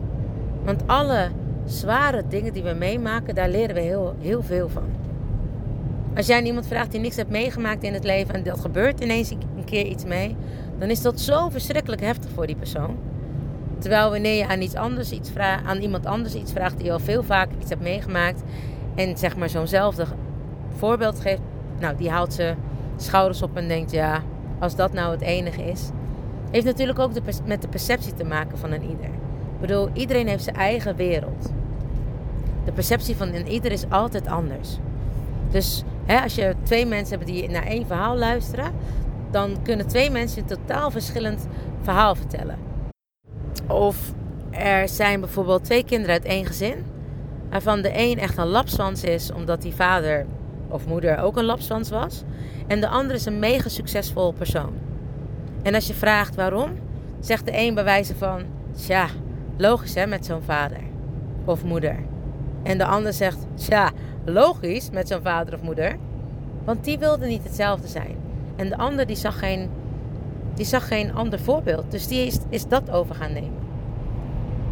Want 0.63 0.83
alle 0.85 1.29
zware 1.65 2.23
dingen 2.29 2.53
die 2.53 2.63
we 2.63 2.73
meemaken, 2.73 3.35
daar 3.35 3.49
leren 3.49 3.75
we 3.75 3.81
heel, 3.81 4.15
heel 4.19 4.43
veel 4.43 4.69
van. 4.69 4.83
Als 6.15 6.27
jij 6.27 6.41
iemand 6.41 6.67
vraagt 6.67 6.91
die 6.91 6.99
niks 6.99 7.15
hebt 7.15 7.29
meegemaakt 7.29 7.83
in 7.83 7.93
het 7.93 8.03
leven 8.03 8.33
en 8.33 8.43
dat 8.43 8.59
gebeurt 8.59 8.99
ineens 8.99 9.29
een 9.29 9.63
keer 9.65 9.85
iets 9.85 10.03
mee, 10.03 10.35
dan 10.79 10.89
is 10.89 11.01
dat 11.01 11.19
zo 11.19 11.49
verschrikkelijk 11.49 12.01
heftig 12.01 12.29
voor 12.31 12.47
die 12.47 12.55
persoon. 12.55 12.97
Terwijl 13.79 14.09
wanneer 14.09 14.37
je 14.37 14.47
aan, 14.47 14.61
iets 14.61 14.75
anders 14.75 15.11
iets 15.11 15.31
vraagt, 15.31 15.65
aan 15.65 15.77
iemand 15.77 16.05
anders 16.05 16.33
iets 16.35 16.51
vraagt 16.51 16.77
die 16.77 16.91
al 16.91 16.99
veel 16.99 17.23
vaker 17.23 17.57
iets 17.59 17.69
hebt 17.69 17.81
meegemaakt 17.81 18.41
en 18.95 19.17
zeg 19.17 19.37
maar 19.37 19.49
zo'nzelfde 19.49 20.05
voorbeeld 20.77 21.19
geeft, 21.19 21.41
nou 21.79 21.95
die 21.97 22.09
haalt 22.09 22.33
ze 22.33 22.55
schouders 22.95 23.41
op 23.41 23.57
en 23.57 23.67
denkt 23.67 23.91
ja, 23.91 24.21
als 24.59 24.75
dat 24.75 24.93
nou 24.93 25.11
het 25.11 25.21
enige 25.21 25.63
is, 25.63 25.89
heeft 26.53 26.65
natuurlijk 26.65 26.99
ook 26.99 27.13
de, 27.13 27.21
met 27.45 27.61
de 27.61 27.67
perceptie 27.67 28.13
te 28.13 28.23
maken 28.23 28.57
van 28.57 28.71
een 28.71 28.81
ieder. 28.81 29.05
Ik 29.05 29.59
bedoel, 29.59 29.89
iedereen 29.93 30.27
heeft 30.27 30.43
zijn 30.43 30.55
eigen 30.55 30.95
wereld. 30.95 31.51
De 32.65 32.71
perceptie 32.71 33.15
van 33.15 33.33
een 33.33 33.47
ieder 33.47 33.71
is 33.71 33.89
altijd 33.89 34.27
anders. 34.27 34.77
Dus 35.51 35.83
hè, 36.05 36.21
als 36.21 36.35
je 36.35 36.55
twee 36.63 36.85
mensen 36.85 37.17
hebt 37.17 37.29
die 37.29 37.49
naar 37.49 37.65
één 37.65 37.87
verhaal 37.87 38.17
luisteren, 38.17 38.71
dan 39.31 39.57
kunnen 39.63 39.87
twee 39.87 40.09
mensen 40.09 40.41
een 40.41 40.47
totaal 40.47 40.91
verschillend 40.91 41.47
verhaal 41.81 42.15
vertellen. 42.15 42.57
Of 43.67 44.13
er 44.49 44.89
zijn 44.89 45.19
bijvoorbeeld 45.19 45.63
twee 45.63 45.83
kinderen 45.83 46.13
uit 46.15 46.25
één 46.25 46.45
gezin, 46.45 46.85
waarvan 47.49 47.81
de 47.81 47.91
een 47.93 48.19
echt 48.19 48.37
een 48.37 48.47
lapswans 48.47 49.03
is 49.03 49.31
omdat 49.31 49.61
die 49.61 49.75
vader 49.75 50.25
of 50.67 50.85
moeder 50.85 51.19
ook 51.19 51.37
een 51.37 51.45
lapswans 51.45 51.89
was, 51.89 52.23
en 52.67 52.81
de 52.81 52.87
andere 52.87 53.19
is 53.19 53.25
een 53.25 53.39
mega 53.39 53.69
succesvol 53.69 54.31
persoon. 54.31 54.92
En 55.63 55.75
als 55.75 55.87
je 55.87 55.93
vraagt 55.93 56.35
waarom, 56.35 56.71
zegt 57.19 57.45
de 57.45 57.57
een 57.57 57.73
bij 57.73 57.83
wijze 57.83 58.15
van: 58.15 58.41
Tja, 58.75 59.07
logisch 59.57 59.95
hè, 59.95 60.05
met 60.05 60.25
zo'n 60.25 60.41
vader 60.41 60.81
of 61.45 61.63
moeder. 61.63 61.95
En 62.63 62.77
de 62.77 62.85
ander 62.85 63.13
zegt: 63.13 63.45
Tja, 63.53 63.91
logisch 64.25 64.89
met 64.89 65.07
zo'n 65.07 65.21
vader 65.21 65.53
of 65.53 65.61
moeder. 65.61 65.95
Want 66.63 66.83
die 66.83 66.99
wilde 66.99 67.25
niet 67.25 67.43
hetzelfde 67.43 67.87
zijn. 67.87 68.15
En 68.55 68.69
de 68.69 68.77
ander 68.77 69.05
die 69.05 69.15
zag 69.15 69.39
geen, 69.39 69.69
die 70.53 70.65
zag 70.65 70.87
geen 70.87 71.13
ander 71.13 71.39
voorbeeld. 71.39 71.91
Dus 71.91 72.07
die 72.07 72.25
is, 72.25 72.37
is 72.49 72.67
dat 72.67 72.91
over 72.91 73.15
gaan 73.15 73.33
nemen. 73.33 73.61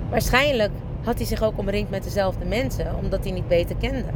Waarschijnlijk 0.10 0.72
had 1.04 1.18
hij 1.18 1.26
zich 1.26 1.44
ook 1.44 1.58
omringd 1.58 1.90
met 1.90 2.04
dezelfde 2.04 2.46
mensen, 2.46 2.96
omdat 3.02 3.24
hij 3.24 3.34
niet 3.34 3.48
beter 3.48 3.76
kende. 3.76 4.10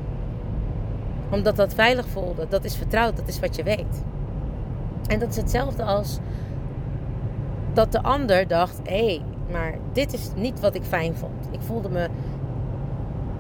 Omdat 1.32 1.56
dat 1.56 1.74
veilig 1.74 2.08
voelde, 2.08 2.46
dat 2.50 2.64
is 2.64 2.76
vertrouwd, 2.76 3.18
dat 3.18 3.28
is 3.28 3.40
wat 3.40 3.56
je 3.56 3.64
weet. 3.64 4.04
En 5.08 5.20
dat 5.20 5.30
is 5.30 5.36
hetzelfde 5.36 5.84
als 5.84 6.20
dat 7.76 7.92
de 7.92 8.04
ander 8.04 8.48
dacht: 8.48 8.80
hé, 8.84 9.06
hey, 9.06 9.22
maar 9.52 9.74
dit 9.94 10.14
is 10.14 10.30
niet 10.36 10.60
wat 10.60 10.76
ik 10.76 10.84
fijn 10.84 11.16
vond. 11.16 11.48
Ik 11.52 11.62
voelde 11.62 11.90
me. 11.90 12.08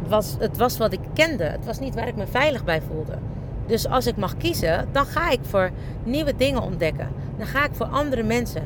Was, 0.07 0.35
het 0.39 0.57
was 0.57 0.77
wat 0.77 0.93
ik 0.93 0.99
kende. 1.13 1.43
Het 1.43 1.65
was 1.65 1.79
niet 1.79 1.95
waar 1.95 2.07
ik 2.07 2.15
me 2.15 2.27
veilig 2.27 2.63
bij 2.63 2.81
voelde. 2.81 3.17
Dus 3.65 3.87
als 3.87 4.07
ik 4.07 4.15
mag 4.15 4.37
kiezen, 4.37 4.87
dan 4.91 5.05
ga 5.05 5.29
ik 5.29 5.39
voor 5.41 5.71
nieuwe 6.03 6.35
dingen 6.35 6.61
ontdekken. 6.61 7.09
Dan 7.37 7.45
ga 7.45 7.65
ik 7.65 7.73
voor 7.73 7.85
andere 7.85 8.23
mensen 8.23 8.63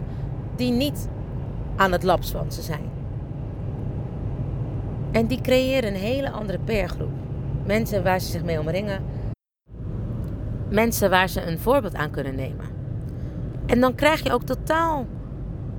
die 0.55 0.71
niet 0.71 1.07
aan 1.75 1.91
het 1.91 2.03
lapswansen 2.03 2.63
zijn. 2.63 2.89
En 5.11 5.27
die 5.27 5.41
creëren 5.41 5.93
een 5.93 5.99
hele 5.99 6.29
andere 6.29 6.59
peergroep. 6.59 7.11
Mensen 7.65 8.03
waar 8.03 8.19
ze 8.19 8.31
zich 8.31 8.43
mee 8.43 8.59
omringen. 8.59 9.03
Mensen 10.69 11.09
waar 11.09 11.29
ze 11.29 11.41
een 11.41 11.59
voorbeeld 11.59 11.95
aan 11.95 12.11
kunnen 12.11 12.35
nemen. 12.35 12.65
En 13.65 13.79
dan 13.79 13.95
krijg 13.95 14.23
je 14.23 14.33
ook 14.33 14.43
totaal 14.43 15.05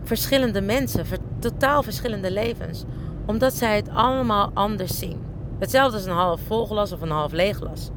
verschillende 0.03 0.61
mensen, 0.61 1.05
totaal 1.39 1.83
verschillende 1.83 2.31
levens, 2.31 2.85
omdat 3.27 3.55
zij 3.55 3.77
het 3.77 3.89
allemaal 3.89 4.51
anders 4.55 4.99
zien. 4.99 5.19
Hetzelfde 5.59 5.97
als 5.97 6.07
een 6.07 6.13
half 6.13 6.41
vol 6.47 6.67
glas 6.67 6.93
of 6.93 7.01
een 7.01 7.11
half 7.11 7.33
leeg 7.33 7.57
glas. 7.57 7.91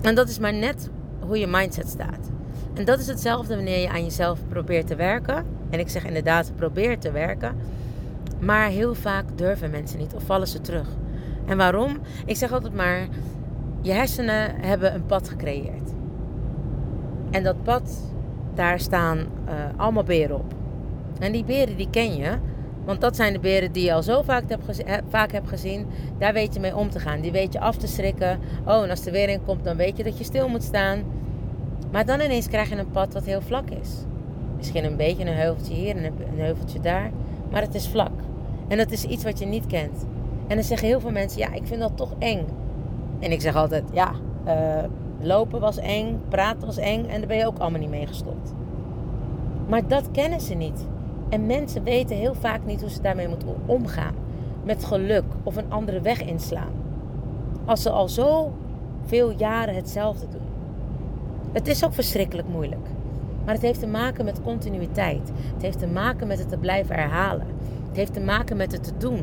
En 0.00 0.14
dat 0.14 0.28
is 0.28 0.38
maar 0.38 0.54
net 0.54 0.90
hoe 1.20 1.38
je 1.38 1.46
mindset 1.46 1.88
staat. 1.88 2.30
En 2.74 2.84
dat 2.84 2.98
is 2.98 3.06
hetzelfde 3.06 3.54
wanneer 3.54 3.78
je 3.78 3.88
aan 3.88 4.04
jezelf 4.04 4.38
probeert 4.48 4.86
te 4.86 4.94
werken. 4.94 5.46
En 5.70 5.78
ik 5.78 5.88
zeg 5.88 6.04
inderdaad, 6.04 6.52
probeer 6.56 6.98
te 6.98 7.10
werken. 7.10 7.56
Maar 8.40 8.68
heel 8.68 8.94
vaak 8.94 9.24
durven 9.34 9.70
mensen 9.70 9.98
niet 9.98 10.14
of 10.14 10.22
vallen 10.22 10.48
ze 10.48 10.60
terug. 10.60 10.88
En 11.46 11.56
waarom? 11.56 11.98
Ik 12.26 12.36
zeg 12.36 12.52
altijd 12.52 12.74
maar, 12.74 13.08
je 13.80 13.92
hersenen 13.92 14.60
hebben 14.60 14.94
een 14.94 15.06
pad 15.06 15.28
gecreëerd. 15.28 15.90
En 17.30 17.42
dat 17.42 17.62
pad, 17.62 18.12
daar 18.54 18.80
staan 18.80 19.18
uh, 19.18 19.54
allemaal 19.76 20.04
beren 20.04 20.36
op. 20.36 20.54
En 21.18 21.32
die 21.32 21.44
beren 21.44 21.76
die 21.76 21.90
ken 21.90 22.16
je, 22.16 22.38
Want 22.84 23.00
dat 23.00 23.16
zijn 23.16 23.32
de 23.32 23.38
beren 23.38 23.72
die 23.72 23.84
je 23.84 23.92
al 23.92 24.02
zo 24.02 24.22
vaak 24.22 24.48
hebt, 24.48 24.64
gezien, 24.64 24.86
vaak 25.08 25.32
hebt 25.32 25.48
gezien. 25.48 25.86
Daar 26.18 26.32
weet 26.32 26.54
je 26.54 26.60
mee 26.60 26.76
om 26.76 26.90
te 26.90 27.00
gaan. 27.00 27.20
Die 27.20 27.32
weet 27.32 27.52
je 27.52 27.60
af 27.60 27.76
te 27.76 27.86
schrikken. 27.86 28.38
Oh, 28.66 28.82
en 28.82 28.90
als 28.90 29.06
er 29.06 29.12
weer 29.12 29.28
in 29.28 29.44
komt, 29.44 29.64
dan 29.64 29.76
weet 29.76 29.96
je 29.96 30.04
dat 30.04 30.18
je 30.18 30.24
stil 30.24 30.48
moet 30.48 30.62
staan. 30.62 31.02
Maar 31.90 32.06
dan 32.06 32.20
ineens 32.20 32.48
krijg 32.48 32.68
je 32.68 32.76
een 32.76 32.90
pad 32.90 33.12
wat 33.12 33.24
heel 33.24 33.40
vlak 33.40 33.70
is. 33.70 33.90
Misschien 34.56 34.84
een 34.84 34.96
beetje 34.96 35.24
een 35.24 35.36
heuveltje 35.36 35.74
hier 35.74 35.96
en 35.96 36.04
een 36.04 36.38
heuveltje 36.40 36.80
daar. 36.80 37.10
Maar 37.50 37.62
het 37.62 37.74
is 37.74 37.88
vlak. 37.88 38.12
En 38.68 38.78
dat 38.78 38.90
is 38.90 39.04
iets 39.04 39.24
wat 39.24 39.38
je 39.38 39.46
niet 39.46 39.66
kent. 39.66 40.06
En 40.46 40.56
dan 40.56 40.64
zeggen 40.64 40.88
heel 40.88 41.00
veel 41.00 41.10
mensen, 41.10 41.38
ja, 41.38 41.52
ik 41.52 41.66
vind 41.66 41.80
dat 41.80 41.96
toch 41.96 42.14
eng. 42.18 42.46
En 43.20 43.32
ik 43.32 43.40
zeg 43.40 43.56
altijd, 43.56 43.84
ja, 43.92 44.12
uh, 44.46 44.84
lopen 45.20 45.60
was 45.60 45.78
eng, 45.78 46.20
praten 46.28 46.66
was 46.66 46.76
eng 46.76 47.06
en 47.06 47.18
daar 47.18 47.28
ben 47.28 47.36
je 47.36 47.46
ook 47.46 47.58
allemaal 47.58 47.80
niet 47.80 47.90
mee 47.90 48.06
gestopt. 48.06 48.54
Maar 49.68 49.86
dat 49.86 50.10
kennen 50.10 50.40
ze 50.40 50.54
niet. 50.54 50.86
En 51.32 51.46
mensen 51.46 51.84
weten 51.84 52.16
heel 52.16 52.34
vaak 52.34 52.64
niet 52.64 52.80
hoe 52.80 52.90
ze 52.90 53.00
daarmee 53.00 53.28
moeten 53.28 53.48
omgaan. 53.66 54.14
Met 54.64 54.84
geluk 54.84 55.24
of 55.42 55.56
een 55.56 55.70
andere 55.70 56.00
weg 56.00 56.22
inslaan. 56.22 56.72
Als 57.64 57.82
ze 57.82 57.90
al 57.90 58.08
zo 58.08 58.52
veel 59.04 59.30
jaren 59.30 59.74
hetzelfde 59.74 60.26
doen. 60.28 60.46
Het 61.52 61.68
is 61.68 61.84
ook 61.84 61.94
verschrikkelijk 61.94 62.48
moeilijk. 62.48 62.86
Maar 63.44 63.54
het 63.54 63.62
heeft 63.62 63.80
te 63.80 63.86
maken 63.86 64.24
met 64.24 64.42
continuïteit. 64.42 65.32
Het 65.52 65.62
heeft 65.62 65.78
te 65.78 65.86
maken 65.86 66.26
met 66.26 66.38
het 66.38 66.48
te 66.48 66.56
blijven 66.56 66.94
herhalen. 66.94 67.46
Het 67.88 67.96
heeft 67.96 68.12
te 68.12 68.20
maken 68.20 68.56
met 68.56 68.72
het 68.72 68.84
te 68.84 68.96
doen. 68.98 69.20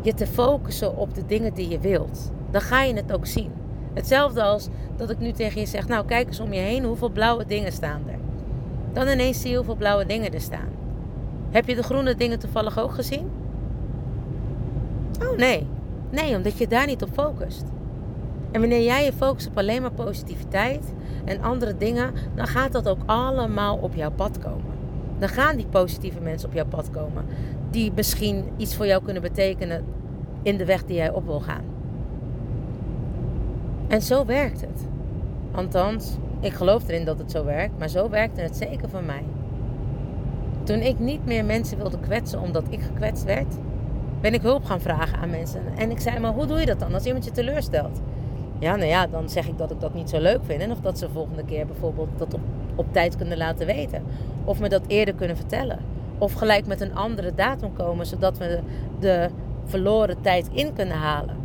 Je 0.00 0.14
te 0.14 0.26
focussen 0.26 0.96
op 0.96 1.14
de 1.14 1.26
dingen 1.26 1.54
die 1.54 1.68
je 1.68 1.78
wilt. 1.78 2.30
Dan 2.50 2.60
ga 2.60 2.82
je 2.82 2.94
het 2.94 3.12
ook 3.12 3.26
zien. 3.26 3.50
Hetzelfde 3.94 4.42
als 4.42 4.68
dat 4.96 5.10
ik 5.10 5.18
nu 5.18 5.32
tegen 5.32 5.60
je 5.60 5.66
zeg: 5.66 5.88
Nou, 5.88 6.06
kijk 6.06 6.26
eens 6.26 6.40
om 6.40 6.52
je 6.52 6.60
heen, 6.60 6.84
hoeveel 6.84 7.10
blauwe 7.10 7.46
dingen 7.46 7.72
staan 7.72 8.02
er. 8.06 8.18
Dan 8.92 9.08
ineens 9.08 9.40
zie 9.40 9.50
je 9.50 9.56
hoeveel 9.56 9.76
blauwe 9.76 10.06
dingen 10.06 10.32
er 10.32 10.40
staan. 10.40 10.76
Heb 11.50 11.68
je 11.68 11.74
de 11.74 11.82
groene 11.82 12.14
dingen 12.14 12.38
toevallig 12.38 12.78
ook 12.78 12.94
gezien? 12.94 13.30
Oh 15.22 15.36
nee. 15.36 15.66
Nee, 16.10 16.36
omdat 16.36 16.58
je 16.58 16.68
daar 16.68 16.86
niet 16.86 17.02
op 17.02 17.08
focust. 17.12 17.64
En 18.50 18.60
wanneer 18.60 18.82
jij 18.82 19.04
je 19.04 19.12
focust 19.12 19.46
op 19.46 19.58
alleen 19.58 19.82
maar 19.82 19.92
positiviteit 19.92 20.92
en 21.24 21.42
andere 21.42 21.76
dingen, 21.76 22.12
dan 22.34 22.46
gaat 22.46 22.72
dat 22.72 22.88
ook 22.88 23.00
allemaal 23.06 23.76
op 23.76 23.94
jouw 23.94 24.10
pad 24.10 24.38
komen. 24.38 24.74
Dan 25.18 25.28
gaan 25.28 25.56
die 25.56 25.66
positieve 25.66 26.20
mensen 26.20 26.48
op 26.48 26.54
jouw 26.54 26.66
pad 26.66 26.90
komen. 26.90 27.24
Die 27.70 27.92
misschien 27.94 28.44
iets 28.56 28.76
voor 28.76 28.86
jou 28.86 29.02
kunnen 29.02 29.22
betekenen 29.22 29.84
in 30.42 30.56
de 30.56 30.64
weg 30.64 30.84
die 30.84 30.96
jij 30.96 31.10
op 31.10 31.26
wil 31.26 31.40
gaan. 31.40 31.64
En 33.88 34.02
zo 34.02 34.24
werkt 34.24 34.60
het. 34.60 34.86
Althans, 35.52 36.16
ik 36.40 36.52
geloof 36.52 36.88
erin 36.88 37.04
dat 37.04 37.18
het 37.18 37.30
zo 37.30 37.44
werkt, 37.44 37.78
maar 37.78 37.88
zo 37.88 38.10
werkte 38.10 38.40
het 38.40 38.56
zeker 38.56 38.88
voor 38.88 39.02
mij. 39.02 39.22
Toen 40.66 40.80
ik 40.80 40.98
niet 40.98 41.26
meer 41.26 41.44
mensen 41.44 41.76
wilde 41.76 41.98
kwetsen 42.00 42.40
omdat 42.40 42.64
ik 42.68 42.80
gekwetst 42.80 43.24
werd, 43.24 43.54
ben 44.20 44.34
ik 44.34 44.42
hulp 44.42 44.64
gaan 44.64 44.80
vragen 44.80 45.18
aan 45.18 45.30
mensen. 45.30 45.60
En 45.76 45.90
ik 45.90 46.00
zei, 46.00 46.18
maar 46.18 46.32
hoe 46.32 46.46
doe 46.46 46.60
je 46.60 46.66
dat 46.66 46.78
dan 46.78 46.94
als 46.94 47.04
iemand 47.04 47.24
je 47.24 47.30
teleurstelt? 47.30 48.00
Ja, 48.58 48.76
nou 48.76 48.88
ja, 48.88 49.06
dan 49.06 49.28
zeg 49.28 49.48
ik 49.48 49.58
dat 49.58 49.70
ik 49.70 49.80
dat 49.80 49.94
niet 49.94 50.10
zo 50.10 50.20
leuk 50.20 50.40
vind. 50.44 50.60
En 50.60 50.70
of 50.70 50.80
dat 50.80 50.98
ze 50.98 51.08
volgende 51.10 51.44
keer 51.44 51.66
bijvoorbeeld 51.66 52.08
dat 52.16 52.34
op, 52.34 52.40
op 52.74 52.86
tijd 52.92 53.16
kunnen 53.16 53.36
laten 53.36 53.66
weten. 53.66 54.02
Of 54.44 54.60
me 54.60 54.68
dat 54.68 54.82
eerder 54.86 55.14
kunnen 55.14 55.36
vertellen. 55.36 55.78
Of 56.18 56.32
gelijk 56.32 56.66
met 56.66 56.80
een 56.80 56.94
andere 56.94 57.34
datum 57.34 57.72
komen, 57.72 58.06
zodat 58.06 58.38
we 58.38 58.60
de 59.00 59.28
verloren 59.64 60.20
tijd 60.20 60.48
in 60.52 60.72
kunnen 60.72 60.96
halen. 60.96 61.36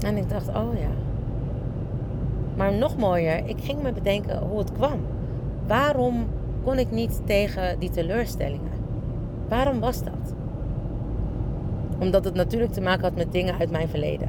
En 0.00 0.16
ik 0.16 0.28
dacht, 0.28 0.48
oh 0.48 0.78
ja. 0.78 0.90
Maar 2.56 2.72
nog 2.72 2.96
mooier, 2.96 3.48
ik 3.48 3.56
ging 3.60 3.82
me 3.82 3.92
bedenken 3.92 4.38
hoe 4.38 4.58
het 4.58 4.72
kwam. 4.72 5.00
Waarom 5.66 6.26
kon 6.66 6.78
ik 6.78 6.90
niet 6.90 7.20
tegen 7.24 7.78
die 7.78 7.90
teleurstellingen? 7.90 8.72
Waarom 9.48 9.80
was 9.80 10.02
dat? 10.04 10.34
Omdat 11.98 12.24
het 12.24 12.34
natuurlijk 12.34 12.72
te 12.72 12.80
maken 12.80 13.02
had 13.02 13.14
met 13.14 13.32
dingen 13.32 13.58
uit 13.58 13.70
mijn 13.70 13.88
verleden. 13.88 14.28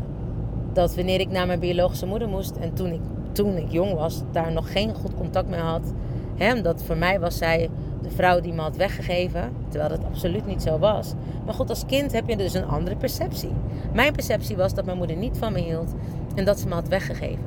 Dat 0.74 0.96
wanneer 0.96 1.20
ik 1.20 1.30
naar 1.30 1.48
mijn 1.48 1.60
biologische 1.60 2.06
moeder 2.06 2.28
moest 2.28 2.56
en 2.56 2.74
toen 2.74 2.92
ik, 2.92 3.00
toen 3.32 3.58
ik 3.58 3.72
jong 3.72 3.94
was, 3.94 4.22
daar 4.32 4.52
nog 4.52 4.72
geen 4.72 4.94
goed 4.94 5.16
contact 5.16 5.50
mee 5.50 5.60
had. 5.60 5.94
Hè, 6.36 6.54
omdat 6.54 6.84
voor 6.84 6.98
mij 6.98 7.20
was 7.20 7.38
zij 7.38 7.70
de 8.02 8.10
vrouw 8.10 8.40
die 8.40 8.54
me 8.54 8.62
had 8.62 8.76
weggegeven. 8.76 9.52
Terwijl 9.70 9.90
dat 9.90 10.06
absoluut 10.06 10.46
niet 10.46 10.62
zo 10.62 10.80
was. 10.80 11.14
Maar 11.46 11.54
goed, 11.54 11.70
als 11.70 11.86
kind 11.86 12.12
heb 12.12 12.30
je 12.30 12.38
dus 12.38 12.54
een 12.54 12.68
andere 12.68 12.96
perceptie. 12.96 13.54
Mijn 13.94 14.14
perceptie 14.14 14.56
was 14.56 14.74
dat 14.74 14.86
mijn 14.86 14.98
moeder 14.98 15.16
niet 15.16 15.38
van 15.38 15.54
me 15.54 15.60
hield 15.60 15.94
en 16.36 16.46
dat 16.46 16.60
ze 16.60 16.68
me 16.68 16.74
had 16.74 16.88
weggegeven. 16.88 17.44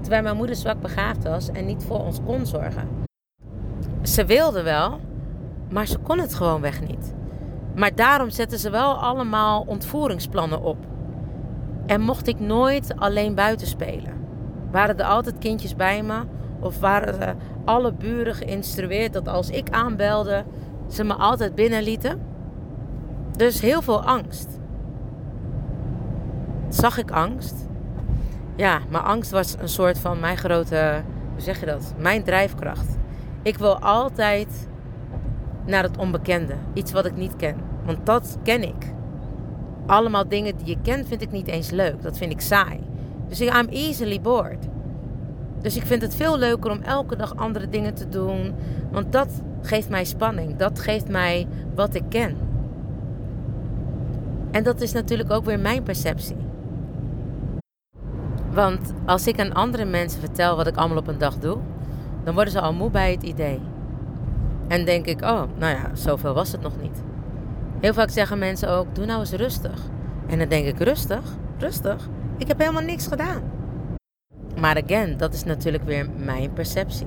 Terwijl 0.00 0.22
mijn 0.22 0.36
moeder 0.36 0.56
zwak 0.56 0.80
begaafd 0.80 1.22
was 1.22 1.48
en 1.48 1.66
niet 1.66 1.84
voor 1.84 2.04
ons 2.04 2.18
kon 2.24 2.46
zorgen. 2.46 3.01
Ze 4.02 4.24
wilde 4.24 4.62
wel, 4.62 5.00
maar 5.70 5.86
ze 5.86 5.98
kon 5.98 6.18
het 6.18 6.34
gewoonweg 6.34 6.80
niet. 6.80 7.14
Maar 7.74 7.94
daarom 7.94 8.30
zetten 8.30 8.58
ze 8.58 8.70
wel 8.70 8.94
allemaal 8.94 9.64
ontvoeringsplannen 9.66 10.62
op. 10.62 10.76
En 11.86 12.00
mocht 12.00 12.26
ik 12.28 12.40
nooit 12.40 12.96
alleen 12.96 13.34
buiten 13.34 13.66
spelen. 13.66 14.12
Waren 14.70 14.98
er 14.98 15.04
altijd 15.04 15.38
kindjes 15.38 15.76
bij 15.76 16.02
me? 16.02 16.20
Of 16.60 16.80
waren 16.80 17.38
alle 17.64 17.92
buren 17.92 18.34
geïnstrueerd 18.34 19.12
dat 19.12 19.28
als 19.28 19.50
ik 19.50 19.70
aanbelde, 19.70 20.44
ze 20.88 21.04
me 21.04 21.14
altijd 21.14 21.54
binnenlieten? 21.54 22.20
Dus 23.36 23.60
heel 23.60 23.82
veel 23.82 24.02
angst. 24.02 24.60
Zag 26.68 26.98
ik 26.98 27.10
angst? 27.10 27.68
Ja, 28.56 28.78
maar 28.90 29.00
angst 29.00 29.30
was 29.30 29.56
een 29.58 29.68
soort 29.68 29.98
van 29.98 30.20
mijn 30.20 30.36
grote, 30.36 31.02
hoe 31.32 31.40
zeg 31.40 31.60
je 31.60 31.66
dat? 31.66 31.94
Mijn 31.98 32.22
drijfkracht. 32.22 33.00
Ik 33.42 33.58
wil 33.58 33.78
altijd 33.78 34.68
naar 35.66 35.82
het 35.82 35.96
onbekende. 35.96 36.54
Iets 36.72 36.92
wat 36.92 37.06
ik 37.06 37.16
niet 37.16 37.36
ken. 37.36 37.56
Want 37.84 38.06
dat 38.06 38.38
ken 38.42 38.62
ik. 38.62 38.92
Allemaal 39.86 40.28
dingen 40.28 40.56
die 40.56 40.66
je 40.66 40.76
kent 40.82 41.08
vind 41.08 41.22
ik 41.22 41.30
niet 41.30 41.48
eens 41.48 41.70
leuk. 41.70 42.02
Dat 42.02 42.18
vind 42.18 42.32
ik 42.32 42.40
saai. 42.40 42.80
Dus 43.28 43.40
ik 43.40 43.54
I'm 43.54 43.68
easily 43.68 44.20
bored. 44.20 44.68
Dus 45.60 45.76
ik 45.76 45.86
vind 45.86 46.02
het 46.02 46.14
veel 46.14 46.38
leuker 46.38 46.70
om 46.70 46.82
elke 46.82 47.16
dag 47.16 47.36
andere 47.36 47.68
dingen 47.68 47.94
te 47.94 48.08
doen. 48.08 48.54
Want 48.90 49.12
dat 49.12 49.42
geeft 49.62 49.88
mij 49.88 50.04
spanning. 50.04 50.56
Dat 50.56 50.80
geeft 50.80 51.08
mij 51.08 51.46
wat 51.74 51.94
ik 51.94 52.04
ken. 52.08 52.36
En 54.50 54.62
dat 54.62 54.80
is 54.80 54.92
natuurlijk 54.92 55.30
ook 55.30 55.44
weer 55.44 55.60
mijn 55.60 55.82
perceptie. 55.82 56.36
Want 58.52 58.92
als 59.06 59.26
ik 59.26 59.40
aan 59.40 59.52
andere 59.52 59.84
mensen 59.84 60.20
vertel 60.20 60.56
wat 60.56 60.66
ik 60.66 60.76
allemaal 60.76 60.98
op 60.98 61.08
een 61.08 61.18
dag 61.18 61.38
doe, 61.38 61.58
dan 62.24 62.34
worden 62.34 62.52
ze 62.52 62.60
al 62.60 62.72
moe 62.72 62.90
bij 62.90 63.10
het 63.10 63.22
idee. 63.22 63.60
En 64.68 64.84
denk 64.84 65.06
ik, 65.06 65.22
oh, 65.22 65.42
nou 65.58 65.76
ja, 65.76 65.90
zoveel 65.94 66.34
was 66.34 66.52
het 66.52 66.60
nog 66.60 66.72
niet. 66.80 67.02
Heel 67.80 67.94
vaak 67.94 68.10
zeggen 68.10 68.38
mensen 68.38 68.70
ook, 68.70 68.94
doe 68.94 69.06
nou 69.06 69.20
eens 69.20 69.32
rustig. 69.32 69.80
En 70.26 70.38
dan 70.38 70.48
denk 70.48 70.66
ik, 70.66 70.78
rustig? 70.78 71.22
Rustig? 71.58 72.08
Ik 72.36 72.48
heb 72.48 72.58
helemaal 72.58 72.82
niks 72.82 73.06
gedaan. 73.06 73.42
Maar 74.60 74.82
again, 74.84 75.16
dat 75.16 75.34
is 75.34 75.44
natuurlijk 75.44 75.84
weer 75.84 76.08
mijn 76.16 76.52
perceptie. 76.52 77.06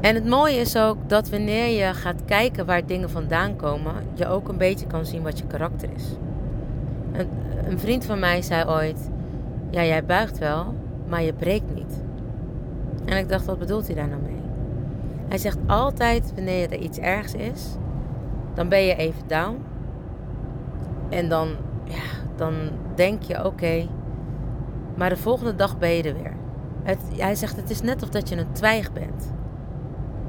En 0.00 0.14
het 0.14 0.26
mooie 0.26 0.56
is 0.56 0.76
ook 0.76 0.96
dat 1.06 1.28
wanneer 1.28 1.66
je 1.66 1.94
gaat 1.94 2.24
kijken 2.24 2.66
waar 2.66 2.86
dingen 2.86 3.10
vandaan 3.10 3.56
komen, 3.56 3.94
je 4.14 4.26
ook 4.26 4.48
een 4.48 4.56
beetje 4.56 4.86
kan 4.86 5.06
zien 5.06 5.22
wat 5.22 5.38
je 5.38 5.46
karakter 5.46 5.88
is. 5.96 6.04
Een, 7.12 7.28
een 7.64 7.78
vriend 7.78 8.04
van 8.04 8.18
mij 8.18 8.42
zei 8.42 8.68
ooit: 8.68 9.10
Ja, 9.70 9.84
jij 9.84 10.04
buigt 10.04 10.38
wel, 10.38 10.74
maar 11.08 11.22
je 11.22 11.32
breekt 11.32 11.74
niet. 11.74 12.02
En 13.04 13.16
ik 13.16 13.28
dacht, 13.28 13.44
wat 13.44 13.58
bedoelt 13.58 13.86
hij 13.86 13.96
daar 13.96 14.08
nou 14.08 14.22
mee? 14.22 14.40
Hij 15.28 15.38
zegt 15.38 15.58
altijd 15.66 16.32
wanneer 16.34 16.72
er 16.72 16.78
iets 16.78 16.98
ergs 16.98 17.34
is, 17.34 17.76
dan 18.54 18.68
ben 18.68 18.82
je 18.82 18.94
even 18.94 19.22
down. 19.26 19.58
En 21.08 21.28
dan, 21.28 21.48
ja, 21.84 22.02
dan 22.36 22.54
denk 22.94 23.22
je 23.22 23.44
oké, 23.44 23.88
maar 24.94 25.08
de 25.08 25.16
volgende 25.16 25.54
dag 25.54 25.78
ben 25.78 25.90
je 25.90 26.02
er 26.02 26.14
weer. 26.14 26.34
Het, 26.82 26.98
hij 27.16 27.34
zegt 27.34 27.56
het 27.56 27.70
is 27.70 27.82
net 27.82 28.02
of 28.02 28.08
dat 28.08 28.28
je 28.28 28.36
een 28.36 28.52
twijg 28.52 28.92
bent. 28.92 29.32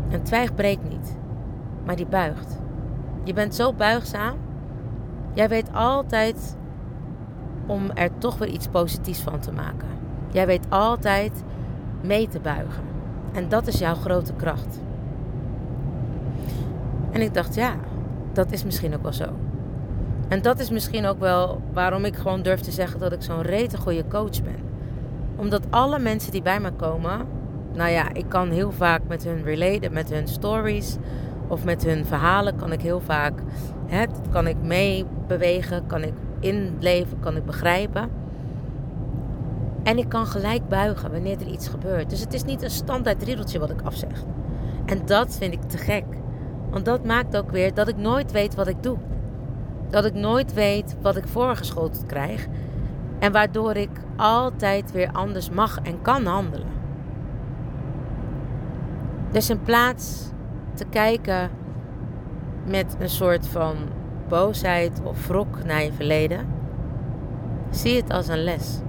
Een 0.09 0.23
twijg 0.23 0.55
breekt 0.55 0.89
niet, 0.89 1.17
maar 1.85 1.95
die 1.95 2.05
buigt. 2.05 2.59
Je 3.23 3.33
bent 3.33 3.55
zo 3.55 3.73
buigzaam. 3.73 4.37
Jij 5.33 5.49
weet 5.49 5.73
altijd 5.73 6.57
om 7.65 7.91
er 7.93 8.17
toch 8.17 8.37
weer 8.37 8.49
iets 8.49 8.67
positiefs 8.67 9.21
van 9.21 9.39
te 9.39 9.51
maken. 9.51 9.87
Jij 10.31 10.45
weet 10.45 10.65
altijd 10.69 11.43
mee 12.01 12.27
te 12.27 12.39
buigen. 12.39 12.83
En 13.33 13.49
dat 13.49 13.67
is 13.67 13.79
jouw 13.79 13.95
grote 13.95 14.33
kracht. 14.33 14.79
En 17.11 17.21
ik 17.21 17.33
dacht, 17.33 17.55
ja, 17.55 17.73
dat 18.33 18.51
is 18.51 18.63
misschien 18.63 18.95
ook 18.95 19.03
wel 19.03 19.13
zo. 19.13 19.27
En 20.27 20.41
dat 20.41 20.59
is 20.59 20.69
misschien 20.69 21.05
ook 21.05 21.19
wel 21.19 21.61
waarom 21.73 22.05
ik 22.05 22.15
gewoon 22.15 22.41
durf 22.41 22.59
te 22.59 22.71
zeggen 22.71 22.99
dat 22.99 23.11
ik 23.11 23.21
zo'n 23.21 23.41
rete 23.41 23.77
goede 23.77 24.07
coach 24.07 24.43
ben. 24.43 24.55
Omdat 25.35 25.63
alle 25.69 25.99
mensen 25.99 26.31
die 26.31 26.41
bij 26.41 26.59
me 26.59 26.71
komen, 26.71 27.27
nou 27.73 27.91
ja, 27.91 28.13
ik 28.13 28.25
kan 28.27 28.49
heel 28.49 28.71
vaak 28.71 29.01
met 29.07 29.23
hun 29.23 29.43
relaten, 29.43 29.93
met 29.93 30.09
hun 30.09 30.27
stories 30.27 30.97
of 31.47 31.63
met 31.63 31.85
hun 31.85 32.05
verhalen, 32.05 32.55
kan 32.55 32.71
ik 32.71 32.81
heel 32.81 32.99
vaak, 32.99 33.33
hè, 33.85 34.05
kan 34.29 34.47
ik 34.47 34.57
meebewegen, 34.61 35.87
kan 35.87 36.03
ik 36.03 36.13
inleven, 36.39 37.19
kan 37.19 37.35
ik 37.35 37.45
begrijpen. 37.45 38.20
En 39.83 39.97
ik 39.97 40.09
kan 40.09 40.25
gelijk 40.25 40.67
buigen 40.67 41.11
wanneer 41.11 41.41
er 41.41 41.47
iets 41.47 41.67
gebeurt. 41.67 42.09
Dus 42.09 42.19
het 42.19 42.33
is 42.33 42.43
niet 42.43 42.61
een 42.61 42.69
standaard 42.69 43.23
riedeltje 43.23 43.59
wat 43.59 43.69
ik 43.69 43.81
afzeg. 43.81 44.23
En 44.85 45.05
dat 45.05 45.35
vind 45.35 45.53
ik 45.53 45.61
te 45.61 45.77
gek. 45.77 46.05
Want 46.69 46.85
dat 46.85 47.05
maakt 47.05 47.37
ook 47.37 47.51
weer 47.51 47.73
dat 47.73 47.87
ik 47.87 47.97
nooit 47.97 48.31
weet 48.31 48.55
wat 48.55 48.67
ik 48.67 48.83
doe. 48.83 48.97
Dat 49.89 50.05
ik 50.05 50.13
nooit 50.13 50.53
weet 50.53 50.95
wat 51.01 51.15
ik 51.15 51.27
voorgeschoteld 51.27 52.05
krijg. 52.05 52.47
En 53.19 53.31
waardoor 53.31 53.75
ik 53.75 53.89
altijd 54.15 54.91
weer 54.91 55.11
anders 55.11 55.49
mag 55.49 55.79
en 55.83 56.01
kan 56.01 56.25
handelen. 56.25 56.79
Dus 59.31 59.49
in 59.49 59.61
plaats 59.61 60.29
te 60.73 60.85
kijken 60.85 61.49
met 62.65 62.95
een 62.99 63.09
soort 63.09 63.47
van 63.47 63.75
boosheid 64.27 65.01
of 65.03 65.27
wrok 65.27 65.63
naar 65.63 65.83
je 65.83 65.91
verleden, 65.93 66.47
zie 67.69 67.95
het 67.95 68.11
als 68.11 68.27
een 68.27 68.43
les. 68.43 68.79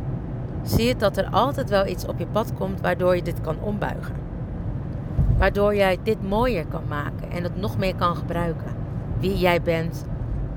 Zie 0.62 0.88
het 0.88 1.00
dat 1.00 1.16
er 1.16 1.26
altijd 1.30 1.70
wel 1.70 1.86
iets 1.86 2.06
op 2.06 2.18
je 2.18 2.26
pad 2.26 2.54
komt 2.54 2.80
waardoor 2.80 3.16
je 3.16 3.22
dit 3.22 3.40
kan 3.40 3.56
ombuigen. 3.60 4.14
Waardoor 5.38 5.74
jij 5.74 5.98
dit 6.02 6.28
mooier 6.28 6.66
kan 6.66 6.82
maken 6.88 7.30
en 7.30 7.42
het 7.42 7.56
nog 7.56 7.78
meer 7.78 7.94
kan 7.94 8.16
gebruiken. 8.16 8.74
Wie 9.18 9.38
jij 9.38 9.62
bent 9.62 10.04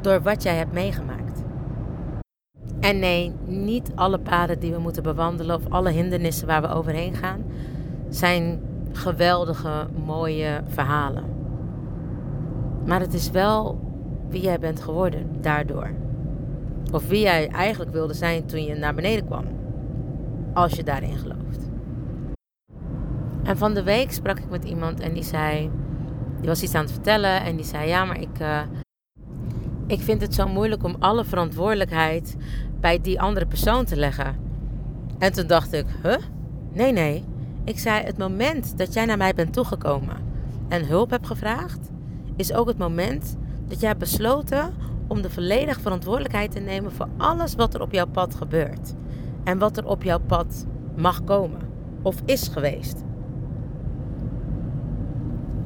door 0.01 0.21
wat 0.21 0.43
jij 0.43 0.55
hebt 0.55 0.73
meegemaakt. 0.73 1.43
En 2.79 2.99
nee, 2.99 3.33
niet 3.45 3.91
alle 3.95 4.19
paden 4.19 4.59
die 4.59 4.71
we 4.71 4.79
moeten 4.79 5.03
bewandelen 5.03 5.55
of 5.55 5.69
alle 5.69 5.89
hindernissen 5.89 6.47
waar 6.47 6.61
we 6.61 6.67
overheen 6.67 7.15
gaan, 7.15 7.43
zijn 8.09 8.61
geweldige, 8.91 9.87
mooie 10.05 10.61
verhalen. 10.67 11.23
Maar 12.85 12.99
het 12.99 13.13
is 13.13 13.31
wel 13.31 13.79
wie 14.29 14.41
jij 14.41 14.59
bent 14.59 14.81
geworden 14.81 15.29
daardoor. 15.41 15.89
Of 16.91 17.07
wie 17.07 17.21
jij 17.21 17.47
eigenlijk 17.47 17.91
wilde 17.91 18.13
zijn 18.13 18.45
toen 18.45 18.63
je 18.63 18.75
naar 18.75 18.93
beneden 18.93 19.25
kwam. 19.25 19.45
Als 20.55 20.73
je 20.73 20.83
daarin 20.83 21.17
gelooft. 21.17 21.69
En 23.43 23.57
van 23.57 23.73
de 23.73 23.83
week 23.83 24.11
sprak 24.11 24.39
ik 24.39 24.49
met 24.49 24.63
iemand 24.63 24.99
en 24.99 25.13
die 25.13 25.23
zei. 25.23 25.71
Die 26.39 26.47
was 26.47 26.63
iets 26.63 26.73
aan 26.75 26.83
het 26.83 26.91
vertellen 26.91 27.41
en 27.41 27.55
die 27.55 27.65
zei: 27.65 27.87
Ja, 27.87 28.05
maar 28.05 28.19
ik. 28.19 28.39
Uh, 28.41 28.61
ik 29.87 30.01
vind 30.01 30.21
het 30.21 30.33
zo 30.33 30.47
moeilijk 30.47 30.83
om 30.83 30.95
alle 30.99 31.25
verantwoordelijkheid 31.25 32.35
bij 32.79 33.01
die 33.01 33.21
andere 33.21 33.45
persoon 33.45 33.85
te 33.85 33.95
leggen. 33.95 34.35
En 35.19 35.33
toen 35.33 35.47
dacht 35.47 35.73
ik: 35.73 35.85
Huh? 36.03 36.17
Nee, 36.73 36.91
nee. 36.91 37.23
Ik 37.63 37.79
zei: 37.79 38.03
Het 38.03 38.17
moment 38.17 38.77
dat 38.77 38.93
jij 38.93 39.05
naar 39.05 39.17
mij 39.17 39.33
bent 39.33 39.53
toegekomen 39.53 40.17
en 40.69 40.85
hulp 40.85 41.09
hebt 41.09 41.27
gevraagd, 41.27 41.91
is 42.35 42.53
ook 42.53 42.67
het 42.67 42.77
moment 42.77 43.37
dat 43.67 43.79
jij 43.79 43.87
hebt 43.89 43.99
besloten 43.99 44.73
om 45.07 45.21
de 45.21 45.29
volledige 45.29 45.79
verantwoordelijkheid 45.79 46.51
te 46.51 46.59
nemen 46.59 46.91
voor 46.91 47.07
alles 47.17 47.55
wat 47.55 47.73
er 47.73 47.81
op 47.81 47.91
jouw 47.91 48.07
pad 48.07 48.35
gebeurt. 48.35 48.93
En 49.45 49.57
wat 49.57 49.77
er 49.77 49.87
op 49.87 50.03
jouw 50.03 50.19
pad 50.19 50.65
mag 50.95 51.23
komen 51.23 51.61
of 52.01 52.15
is 52.25 52.47
geweest. 52.47 53.03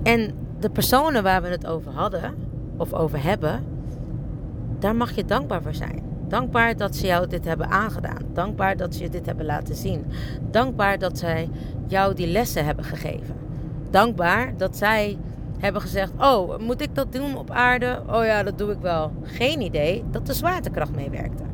En 0.03 0.33
de 0.59 0.69
personen 0.69 1.23
waar 1.23 1.41
we 1.41 1.47
het 1.47 1.67
over 1.67 1.91
hadden 1.91 2.33
of 2.77 2.93
over 2.93 3.23
hebben, 3.23 3.63
daar 4.79 4.95
mag 4.95 5.11
je 5.11 5.25
dankbaar 5.25 5.61
voor 5.61 5.73
zijn. 5.73 6.03
Dankbaar 6.27 6.77
dat 6.77 6.95
ze 6.95 7.05
jou 7.05 7.27
dit 7.27 7.45
hebben 7.45 7.69
aangedaan. 7.69 8.21
Dankbaar 8.33 8.77
dat 8.77 8.95
ze 8.95 9.03
je 9.03 9.09
dit 9.09 9.25
hebben 9.25 9.45
laten 9.45 9.75
zien. 9.75 10.05
Dankbaar 10.51 10.99
dat 10.99 11.17
zij 11.17 11.49
jou 11.87 12.13
die 12.13 12.27
lessen 12.27 12.65
hebben 12.65 12.85
gegeven. 12.85 13.35
Dankbaar 13.89 14.57
dat 14.57 14.77
zij 14.77 15.17
hebben 15.57 15.81
gezegd: 15.81 16.11
Oh, 16.19 16.57
moet 16.57 16.81
ik 16.81 16.95
dat 16.95 17.13
doen 17.13 17.37
op 17.37 17.51
aarde? 17.51 18.01
Oh 18.09 18.25
ja, 18.25 18.43
dat 18.43 18.57
doe 18.57 18.71
ik 18.71 18.79
wel. 18.81 19.11
Geen 19.23 19.61
idee 19.61 20.03
dat 20.11 20.25
de 20.25 20.33
zwaartekracht 20.33 20.95
meewerkte. 20.95 21.48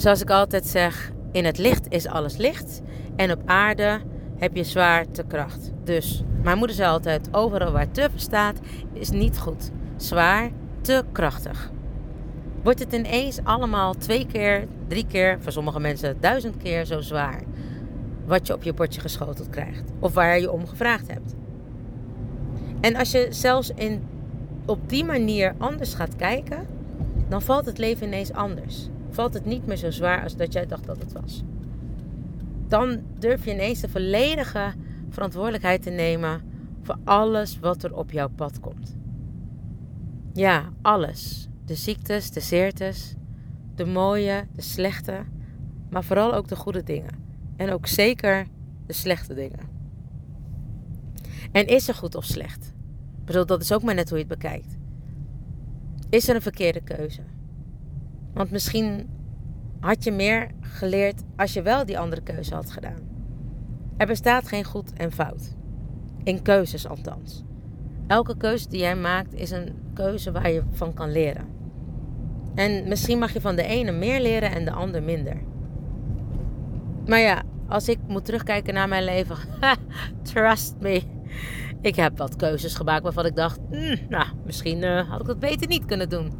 Zoals 0.00 0.20
ik 0.20 0.30
altijd 0.30 0.66
zeg: 0.66 1.12
in 1.32 1.44
het 1.44 1.58
licht 1.58 1.86
is 1.88 2.06
alles 2.06 2.36
licht. 2.36 2.80
En 3.16 3.32
op 3.32 3.42
aarde 3.44 4.00
heb 4.36 4.56
je 4.56 4.64
zwaartekracht. 4.64 5.70
Dus, 5.84 6.22
mijn 6.42 6.58
moeder 6.58 6.76
zei 6.76 6.90
altijd: 6.90 7.28
overal 7.32 7.72
waar 7.72 7.90
te 7.90 8.08
staat, 8.14 8.58
is 8.92 9.10
niet 9.10 9.38
goed. 9.38 9.70
Zwaar, 9.96 10.50
te 10.80 11.04
krachtig. 11.12 11.70
Wordt 12.62 12.78
het 12.78 12.92
ineens 12.92 13.38
allemaal 13.44 13.94
twee 13.94 14.26
keer, 14.26 14.66
drie 14.88 15.06
keer, 15.06 15.38
voor 15.40 15.52
sommige 15.52 15.80
mensen 15.80 16.16
duizend 16.20 16.56
keer 16.56 16.84
zo 16.84 17.00
zwaar. 17.00 17.42
Wat 18.24 18.46
je 18.46 18.54
op 18.54 18.62
je 18.62 18.72
bordje 18.72 19.00
geschoteld 19.00 19.50
krijgt. 19.50 19.92
Of 19.98 20.14
waar 20.14 20.40
je 20.40 20.50
om 20.50 20.66
gevraagd 20.66 21.08
hebt. 21.08 21.34
En 22.80 22.96
als 22.96 23.10
je 23.10 23.26
zelfs 23.30 23.70
in, 23.74 24.02
op 24.66 24.88
die 24.88 25.04
manier 25.04 25.54
anders 25.58 25.94
gaat 25.94 26.16
kijken, 26.16 26.66
dan 27.28 27.42
valt 27.42 27.66
het 27.66 27.78
leven 27.78 28.06
ineens 28.06 28.32
anders. 28.32 28.88
Valt 29.10 29.34
het 29.34 29.44
niet 29.44 29.66
meer 29.66 29.76
zo 29.76 29.90
zwaar 29.90 30.22
als 30.22 30.36
dat 30.36 30.52
jij 30.52 30.66
dacht 30.66 30.86
dat 30.86 30.98
het 30.98 31.12
was. 31.12 31.42
Dan 32.68 33.00
durf 33.18 33.44
je 33.44 33.52
ineens 33.52 33.80
de 33.80 33.88
volledige 33.88 34.72
verantwoordelijkheid 35.08 35.82
te 35.82 35.90
nemen 35.90 36.42
voor 36.82 36.96
alles 37.04 37.58
wat 37.58 37.82
er 37.82 37.96
op 37.96 38.10
jouw 38.10 38.28
pad 38.28 38.60
komt. 38.60 38.96
Ja, 40.32 40.72
alles. 40.82 41.48
De 41.64 41.74
ziektes, 41.74 42.30
de 42.30 42.40
zeertes, 42.40 43.14
de 43.74 43.84
mooie, 43.84 44.46
de 44.52 44.62
slechte, 44.62 45.24
maar 45.90 46.04
vooral 46.04 46.34
ook 46.34 46.48
de 46.48 46.56
goede 46.56 46.82
dingen. 46.82 47.28
En 47.56 47.72
ook 47.72 47.86
zeker 47.86 48.46
de 48.86 48.92
slechte 48.92 49.34
dingen. 49.34 49.68
En 51.52 51.66
is 51.66 51.88
er 51.88 51.94
goed 51.94 52.14
of 52.14 52.24
slecht? 52.24 52.72
Ik 53.18 53.24
bedoel, 53.24 53.46
dat 53.46 53.62
is 53.62 53.72
ook 53.72 53.82
maar 53.82 53.94
net 53.94 54.08
hoe 54.08 54.18
je 54.18 54.24
het 54.24 54.40
bekijkt. 54.40 54.76
Is 56.08 56.28
er 56.28 56.34
een 56.34 56.42
verkeerde 56.42 56.80
keuze? 56.80 57.22
Want 58.32 58.50
misschien 58.50 59.08
had 59.80 60.04
je 60.04 60.10
meer 60.10 60.50
geleerd 60.60 61.22
als 61.36 61.52
je 61.52 61.62
wel 61.62 61.86
die 61.86 61.98
andere 61.98 62.22
keuze 62.22 62.54
had 62.54 62.70
gedaan. 62.70 63.08
Er 63.96 64.06
bestaat 64.06 64.48
geen 64.48 64.64
goed 64.64 64.92
en 64.92 65.12
fout. 65.12 65.54
In 66.24 66.42
keuzes 66.42 66.86
althans. 66.86 67.44
Elke 68.06 68.36
keuze 68.36 68.68
die 68.68 68.80
jij 68.80 68.96
maakt 68.96 69.34
is 69.34 69.50
een 69.50 69.74
keuze 69.94 70.32
waar 70.32 70.50
je 70.50 70.62
van 70.70 70.94
kan 70.94 71.12
leren. 71.12 71.46
En 72.54 72.88
misschien 72.88 73.18
mag 73.18 73.32
je 73.32 73.40
van 73.40 73.56
de 73.56 73.62
ene 73.62 73.92
meer 73.92 74.20
leren 74.20 74.50
en 74.50 74.64
de 74.64 74.70
ander 74.70 75.02
minder. 75.02 75.36
Maar 77.06 77.18
ja, 77.18 77.42
als 77.68 77.88
ik 77.88 77.98
moet 78.06 78.24
terugkijken 78.24 78.74
naar 78.74 78.88
mijn 78.88 79.04
leven, 79.04 79.36
trust 80.32 80.74
me, 80.80 81.02
ik 81.80 81.96
heb 81.96 82.18
wat 82.18 82.36
keuzes 82.36 82.74
gemaakt 82.74 83.02
waarvan 83.02 83.26
ik 83.26 83.36
dacht, 83.36 83.60
mm, 83.70 83.96
nou, 84.08 84.26
misschien 84.44 84.82
uh, 84.82 85.10
had 85.10 85.20
ik 85.20 85.26
dat 85.26 85.38
beter 85.38 85.68
niet 85.68 85.84
kunnen 85.84 86.08
doen. 86.08 86.32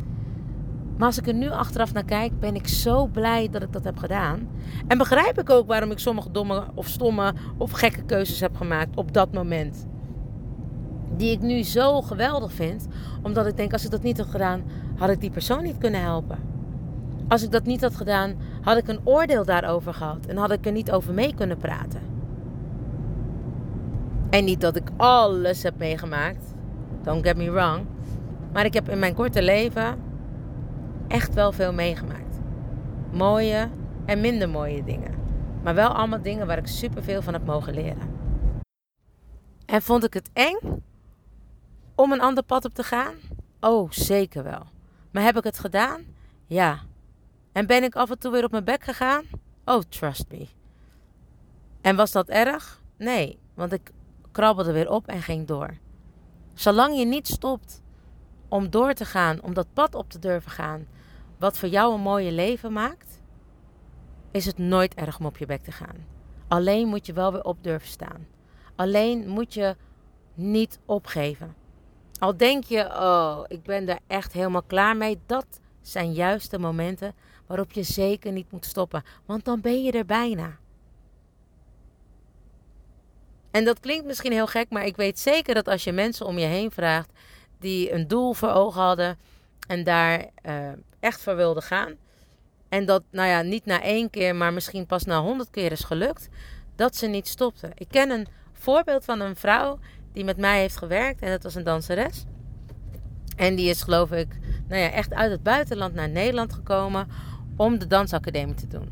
Maar 1.01 1.09
als 1.09 1.19
ik 1.19 1.27
er 1.27 1.35
nu 1.35 1.51
achteraf 1.51 1.93
naar 1.93 2.05
kijk, 2.05 2.41
ben 2.41 2.55
ik 2.55 2.69
zo 2.69 3.07
blij 3.07 3.49
dat 3.51 3.63
ik 3.63 3.73
dat 3.73 3.85
heb 3.85 3.97
gedaan. 3.97 4.49
En 4.87 4.99
begrijp 4.99 5.39
ik 5.39 5.51
ook 5.51 5.67
waarom 5.67 5.91
ik 5.91 5.99
sommige 5.99 6.31
domme 6.31 6.65
of 6.75 6.87
stomme 6.87 7.35
of 7.57 7.71
gekke 7.71 8.03
keuzes 8.03 8.41
heb 8.41 8.57
gemaakt 8.57 8.97
op 8.97 9.13
dat 9.13 9.33
moment. 9.33 9.87
Die 11.17 11.31
ik 11.31 11.41
nu 11.41 11.63
zo 11.63 12.01
geweldig 12.01 12.53
vind, 12.53 12.87
omdat 13.23 13.47
ik 13.47 13.57
denk, 13.57 13.73
als 13.73 13.85
ik 13.85 13.91
dat 13.91 14.03
niet 14.03 14.19
had 14.19 14.27
gedaan, 14.27 14.63
had 14.97 15.11
ik 15.11 15.21
die 15.21 15.31
persoon 15.31 15.63
niet 15.63 15.79
kunnen 15.79 16.01
helpen. 16.01 16.39
Als 17.29 17.43
ik 17.43 17.51
dat 17.51 17.65
niet 17.65 17.81
had 17.81 17.97
gedaan, 17.97 18.35
had 18.61 18.77
ik 18.77 18.89
een 18.89 19.01
oordeel 19.05 19.45
daarover 19.45 19.95
gehad 19.95 20.27
en 20.27 20.37
had 20.37 20.51
ik 20.51 20.67
er 20.67 20.73
niet 20.73 20.93
over 20.93 21.15
mee 21.15 21.35
kunnen 21.35 21.57
praten. 21.57 22.01
En 24.31 24.45
niet 24.45 24.61
dat 24.61 24.77
ik 24.77 24.91
alles 24.97 25.63
heb 25.63 25.79
meegemaakt. 25.79 26.55
Don't 27.03 27.27
get 27.27 27.37
me 27.37 27.51
wrong. 27.51 27.87
Maar 28.53 28.65
ik 28.65 28.75
heb 28.75 28.89
in 28.89 28.99
mijn 28.99 29.15
korte 29.15 29.43
leven 29.43 30.09
echt 31.11 31.35
wel 31.35 31.53
veel 31.53 31.73
meegemaakt. 31.73 32.41
Mooie 33.13 33.71
en 34.05 34.21
minder 34.21 34.49
mooie 34.49 34.85
dingen. 34.85 35.15
Maar 35.63 35.75
wel 35.75 35.89
allemaal 35.89 36.23
dingen 36.23 36.47
waar 36.47 36.59
ik 36.59 36.67
superveel 36.67 37.23
van 37.23 37.33
heb 37.33 37.47
mogen 37.47 37.75
leren. 37.75 38.19
En 39.67 39.83
vond 39.83 40.05
ik 40.05 40.15
het 40.15 40.31
eng 40.33 40.59
om 41.95 42.13
een 42.13 42.21
ander 42.21 42.43
pad 42.43 42.65
op 42.65 42.75
te 42.75 42.83
gaan? 42.83 43.15
Oh, 43.61 43.91
zeker 43.91 44.43
wel. 44.43 44.63
Maar 45.11 45.23
heb 45.23 45.37
ik 45.37 45.45
het 45.45 45.59
gedaan? 45.59 46.05
Ja. 46.47 46.79
En 47.53 47.67
ben 47.67 47.83
ik 47.83 47.95
af 47.95 48.11
en 48.11 48.19
toe 48.19 48.33
weer 48.33 48.45
op 48.45 48.51
mijn 48.51 48.65
bek 48.65 48.83
gegaan? 48.83 49.25
Oh, 49.65 49.81
trust 49.89 50.25
me. 50.31 50.47
En 51.81 51.97
was 51.97 52.13
dat 52.13 52.29
erg? 52.29 52.83
Nee, 52.97 53.39
want 53.55 53.73
ik 53.73 53.91
krabbelde 54.33 54.73
weer 54.73 54.91
op 54.91 55.07
en 55.07 55.23
ging 55.23 55.47
door. 55.47 55.77
Zolang 56.55 56.99
je 56.99 57.05
niet 57.05 57.29
stopt 57.29 57.83
om 58.49 58.71
door 58.71 58.93
te 58.93 59.05
gaan, 59.05 59.43
om 59.43 59.55
dat 59.55 59.67
pad 59.73 59.95
op 59.95 60.11
te 60.11 60.19
durven 60.19 60.51
gaan, 60.51 60.87
wat 61.41 61.59
voor 61.59 61.69
jou 61.69 61.95
een 61.95 62.01
mooie 62.01 62.33
leven 62.33 62.73
maakt, 62.73 63.21
is 64.31 64.47
het 64.47 64.59
nooit 64.59 64.95
erg 64.95 65.19
om 65.19 65.27
op 65.27 65.37
je 65.37 65.47
bek 65.47 65.63
te 65.63 65.73
gaan. 65.73 66.07
Alleen 66.49 66.89
moet 66.89 67.07
je 67.07 67.13
wel 67.13 67.33
weer 67.33 67.45
op 67.45 67.63
durven 67.63 67.89
staan. 67.89 68.27
Alleen 68.77 69.29
moet 69.29 69.55
je 69.55 69.77
niet 70.35 70.79
opgeven. 70.85 71.55
Al 72.19 72.37
denk 72.37 72.65
je, 72.65 72.85
oh, 72.85 73.45
ik 73.47 73.63
ben 73.63 73.87
daar 73.87 74.01
echt 74.07 74.33
helemaal 74.33 74.63
klaar 74.63 74.97
mee. 74.97 75.21
Dat 75.27 75.61
zijn 75.81 76.13
juist 76.13 76.51
de 76.51 76.59
momenten 76.59 77.15
waarop 77.47 77.73
je 77.73 77.83
zeker 77.83 78.33
niet 78.33 78.53
moet 78.53 78.67
stoppen. 78.67 79.03
Want 79.27 79.45
dan 79.45 79.61
ben 79.61 79.83
je 79.83 79.93
er 79.93 80.07
bijna. 80.07 80.59
En 83.51 83.65
dat 83.65 83.81
klinkt 83.81 84.07
misschien 84.07 84.33
heel 84.33 84.47
gek, 84.47 84.71
maar 84.71 84.85
ik 84.85 84.97
weet 84.97 85.19
zeker 85.19 85.55
dat 85.55 85.69
als 85.69 85.85
je 85.85 85.93
mensen 85.93 86.27
om 86.27 86.39
je 86.39 86.47
heen 86.47 86.71
vraagt 86.71 87.11
die 87.59 87.93
een 87.93 88.09
doel 88.09 88.33
voor 88.33 88.51
ogen 88.51 88.83
hadden 88.83 89.19
en 89.71 89.85
daar 89.85 90.27
uh, 90.47 90.69
echt 91.01 91.23
voor 91.23 91.37
wilden 91.37 91.63
gaan. 91.63 91.95
En 92.69 92.85
dat, 92.85 93.03
nou 93.11 93.29
ja, 93.29 93.43
niet 93.43 93.65
na 93.65 93.83
één 93.83 94.11
keer, 94.11 94.37
maar 94.37 94.53
misschien 94.53 94.87
pas 94.87 95.05
na 95.05 95.21
honderd 95.21 95.51
keer 95.51 95.73
is 95.73 95.85
gelukt, 95.85 96.29
dat 96.77 96.97
ze 96.97 97.07
niet 97.07 97.29
stopten. 97.29 97.71
Ik 97.75 97.89
ken 97.89 98.11
een 98.11 98.27
voorbeeld 98.53 99.05
van 99.05 99.21
een 99.21 99.37
vrouw 99.37 99.79
die 100.13 100.25
met 100.25 100.37
mij 100.37 100.61
heeft 100.61 100.77
gewerkt 100.77 101.23
en 101.23 101.31
dat 101.31 101.43
was 101.43 101.55
een 101.55 101.65
danseres. 101.65 102.25
En 103.37 103.55
die 103.55 103.69
is 103.69 103.83
geloof 103.83 104.13
ik 104.13 104.39
nou 104.69 104.81
ja, 104.81 104.91
echt 104.91 105.15
uit 105.15 105.31
het 105.31 105.43
buitenland 105.43 105.95
naar 105.95 106.09
Nederland 106.09 106.53
gekomen 106.53 107.09
om 107.57 107.79
de 107.79 107.87
dansacademie 107.87 108.55
te 108.55 108.67
doen. 108.67 108.89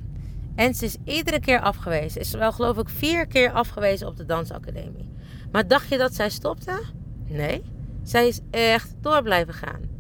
En 0.55 0.75
ze 0.75 0.85
is 0.85 0.97
iedere 1.05 1.41
keer 1.41 1.61
afgewezen. 1.61 2.21
Is 2.21 2.33
wel 2.33 2.53
geloof 2.53 2.79
ik 2.79 2.89
vier 2.89 3.27
keer 3.27 3.53
afgewezen 3.53 4.07
op 4.07 4.17
de 4.17 4.27
dansacademie. 4.27 5.11
Maar 5.53 5.69
dacht 5.69 5.89
je 5.89 5.99
dat 5.99 6.15
zij 6.15 6.31
stopte? 6.31 6.83
Nee. 7.27 7.63
Zij 8.03 8.29
is 8.29 8.41
echt 8.51 8.95
door 9.01 9.23
blijven 9.23 9.55
gaan. 9.55 9.97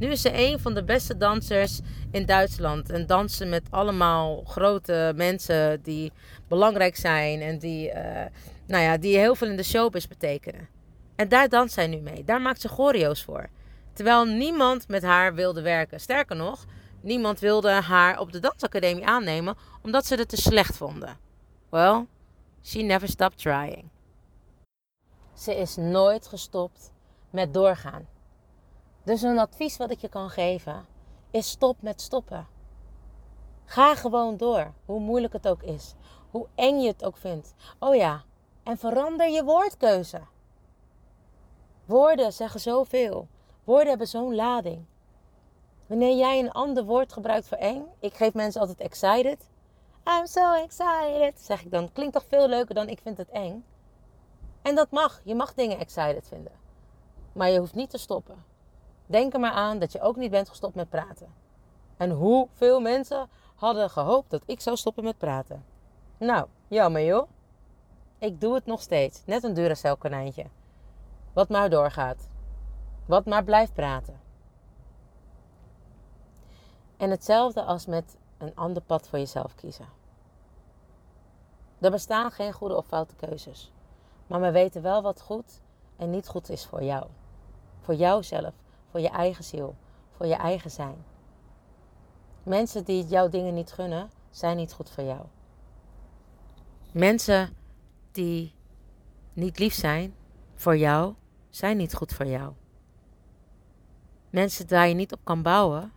Nu 0.00 0.10
is 0.10 0.20
ze 0.20 0.30
een 0.32 0.58
van 0.58 0.74
de 0.74 0.84
beste 0.84 1.16
dansers 1.16 1.80
in 2.10 2.26
Duitsland. 2.26 2.90
En 2.90 3.06
dansen 3.06 3.48
met 3.48 3.62
allemaal 3.70 4.42
grote 4.44 5.12
mensen 5.16 5.82
die 5.82 6.12
belangrijk 6.48 6.96
zijn. 6.96 7.40
En 7.40 7.58
die, 7.58 7.88
uh, 7.88 7.94
nou 8.66 8.82
ja, 8.82 8.96
die 8.96 9.18
heel 9.18 9.34
veel 9.34 9.48
in 9.48 9.56
de 9.56 9.62
showbiz 9.62 10.06
betekenen. 10.06 10.68
En 11.16 11.28
daar 11.28 11.48
danst 11.48 11.74
zij 11.74 11.86
nu 11.86 11.96
mee. 11.96 12.24
Daar 12.24 12.40
maakt 12.40 12.60
ze 12.60 12.68
choreo's 12.68 13.22
voor. 13.22 13.48
Terwijl 13.92 14.24
niemand 14.24 14.88
met 14.88 15.02
haar 15.02 15.34
wilde 15.34 15.62
werken. 15.62 16.00
Sterker 16.00 16.36
nog, 16.36 16.64
niemand 17.00 17.40
wilde 17.40 17.70
haar 17.70 18.18
op 18.18 18.32
de 18.32 18.40
dansacademie 18.40 19.06
aannemen 19.06 19.56
omdat 19.82 20.06
ze 20.06 20.14
het 20.14 20.28
te 20.28 20.36
slecht 20.36 20.76
vonden. 20.76 21.18
Well, 21.68 22.06
she 22.62 22.80
never 22.82 23.08
stopped 23.08 23.38
trying. 23.38 23.84
Ze 25.34 25.54
is 25.54 25.76
nooit 25.76 26.26
gestopt 26.26 26.92
met 27.30 27.54
doorgaan. 27.54 28.06
Dus 29.02 29.22
een 29.22 29.38
advies 29.38 29.76
wat 29.76 29.90
ik 29.90 30.00
je 30.00 30.08
kan 30.08 30.30
geven 30.30 30.86
is 31.30 31.50
stop 31.50 31.82
met 31.82 32.00
stoppen. 32.00 32.46
Ga 33.64 33.94
gewoon 33.94 34.36
door, 34.36 34.72
hoe 34.84 35.00
moeilijk 35.00 35.32
het 35.32 35.48
ook 35.48 35.62
is, 35.62 35.94
hoe 36.30 36.46
eng 36.54 36.80
je 36.80 36.88
het 36.88 37.04
ook 37.04 37.16
vindt. 37.16 37.54
Oh 37.78 37.94
ja, 37.94 38.22
en 38.62 38.78
verander 38.78 39.28
je 39.28 39.44
woordkeuze. 39.44 40.20
Woorden 41.84 42.32
zeggen 42.32 42.60
zoveel. 42.60 43.28
Woorden 43.64 43.88
hebben 43.88 44.06
zo'n 44.06 44.34
lading. 44.34 44.84
Wanneer 45.86 46.16
jij 46.16 46.38
een 46.38 46.52
ander 46.52 46.84
woord 46.84 47.12
gebruikt 47.12 47.48
voor 47.48 47.58
eng, 47.58 47.86
ik 47.98 48.14
geef 48.14 48.34
mensen 48.34 48.60
altijd 48.60 48.80
excited. 48.80 49.48
I'm 50.04 50.26
so 50.26 50.52
excited, 50.52 51.40
zeg 51.40 51.64
ik 51.64 51.70
dan. 51.70 51.92
Klinkt 51.92 52.12
toch 52.12 52.24
veel 52.28 52.48
leuker 52.48 52.74
dan 52.74 52.88
ik 52.88 53.00
vind 53.02 53.16
het 53.16 53.28
eng. 53.28 53.64
En 54.62 54.74
dat 54.74 54.90
mag. 54.90 55.20
Je 55.24 55.34
mag 55.34 55.54
dingen 55.54 55.78
excited 55.78 56.28
vinden. 56.28 56.52
Maar 57.32 57.50
je 57.50 57.58
hoeft 57.58 57.74
niet 57.74 57.90
te 57.90 57.98
stoppen. 57.98 58.49
Denk 59.10 59.34
er 59.34 59.40
maar 59.40 59.52
aan 59.52 59.78
dat 59.78 59.92
je 59.92 60.00
ook 60.00 60.16
niet 60.16 60.30
bent 60.30 60.48
gestopt 60.48 60.74
met 60.74 60.88
praten. 60.88 61.34
En 61.96 62.10
hoeveel 62.10 62.80
mensen 62.80 63.28
hadden 63.54 63.90
gehoopt 63.90 64.30
dat 64.30 64.42
ik 64.46 64.60
zou 64.60 64.76
stoppen 64.76 65.04
met 65.04 65.18
praten. 65.18 65.64
Nou, 66.18 66.46
jammer 66.68 67.04
joh. 67.04 67.28
Ik 68.18 68.40
doe 68.40 68.54
het 68.54 68.66
nog 68.66 68.80
steeds. 68.80 69.22
Net 69.26 69.42
een 69.44 69.54
Duracell 69.54 69.96
konijntje. 69.96 70.44
Wat 71.32 71.48
maar 71.48 71.70
doorgaat. 71.70 72.28
Wat 73.06 73.26
maar 73.26 73.44
blijft 73.44 73.74
praten. 73.74 74.20
En 76.96 77.10
hetzelfde 77.10 77.62
als 77.62 77.86
met 77.86 78.16
een 78.38 78.54
ander 78.54 78.82
pad 78.82 79.08
voor 79.08 79.18
jezelf 79.18 79.54
kiezen. 79.54 79.88
Er 81.78 81.90
bestaan 81.90 82.30
geen 82.30 82.52
goede 82.52 82.76
of 82.76 82.86
foute 82.86 83.14
keuzes. 83.14 83.72
Maar 84.26 84.40
we 84.40 84.50
weten 84.50 84.82
wel 84.82 85.02
wat 85.02 85.20
goed 85.20 85.60
en 85.96 86.10
niet 86.10 86.28
goed 86.28 86.48
is 86.48 86.66
voor 86.66 86.82
jou. 86.82 87.06
Voor 87.80 87.94
jouzelf, 87.94 88.54
voor 88.90 89.00
je 89.00 89.08
eigen 89.08 89.44
ziel, 89.44 89.76
voor 90.16 90.26
je 90.26 90.34
eigen 90.34 90.70
zijn. 90.70 91.04
Mensen 92.42 92.84
die 92.84 93.06
jouw 93.06 93.28
dingen 93.28 93.54
niet 93.54 93.72
gunnen, 93.72 94.10
zijn 94.30 94.56
niet 94.56 94.72
goed 94.72 94.90
voor 94.90 95.04
jou. 95.04 95.20
Mensen 96.92 97.56
die 98.12 98.54
niet 99.32 99.58
lief 99.58 99.74
zijn 99.74 100.14
voor 100.54 100.76
jou, 100.76 101.14
zijn 101.50 101.76
niet 101.76 101.94
goed 101.94 102.12
voor 102.12 102.26
jou. 102.26 102.52
Mensen 104.30 104.68
waar 104.68 104.88
je 104.88 104.94
niet 104.94 105.12
op 105.12 105.20
kan 105.24 105.42
bouwen, 105.42 105.92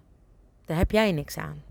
daar 0.65 0.77
heb 0.77 0.91
jij 0.91 1.11
niks 1.11 1.37
aan. 1.37 1.63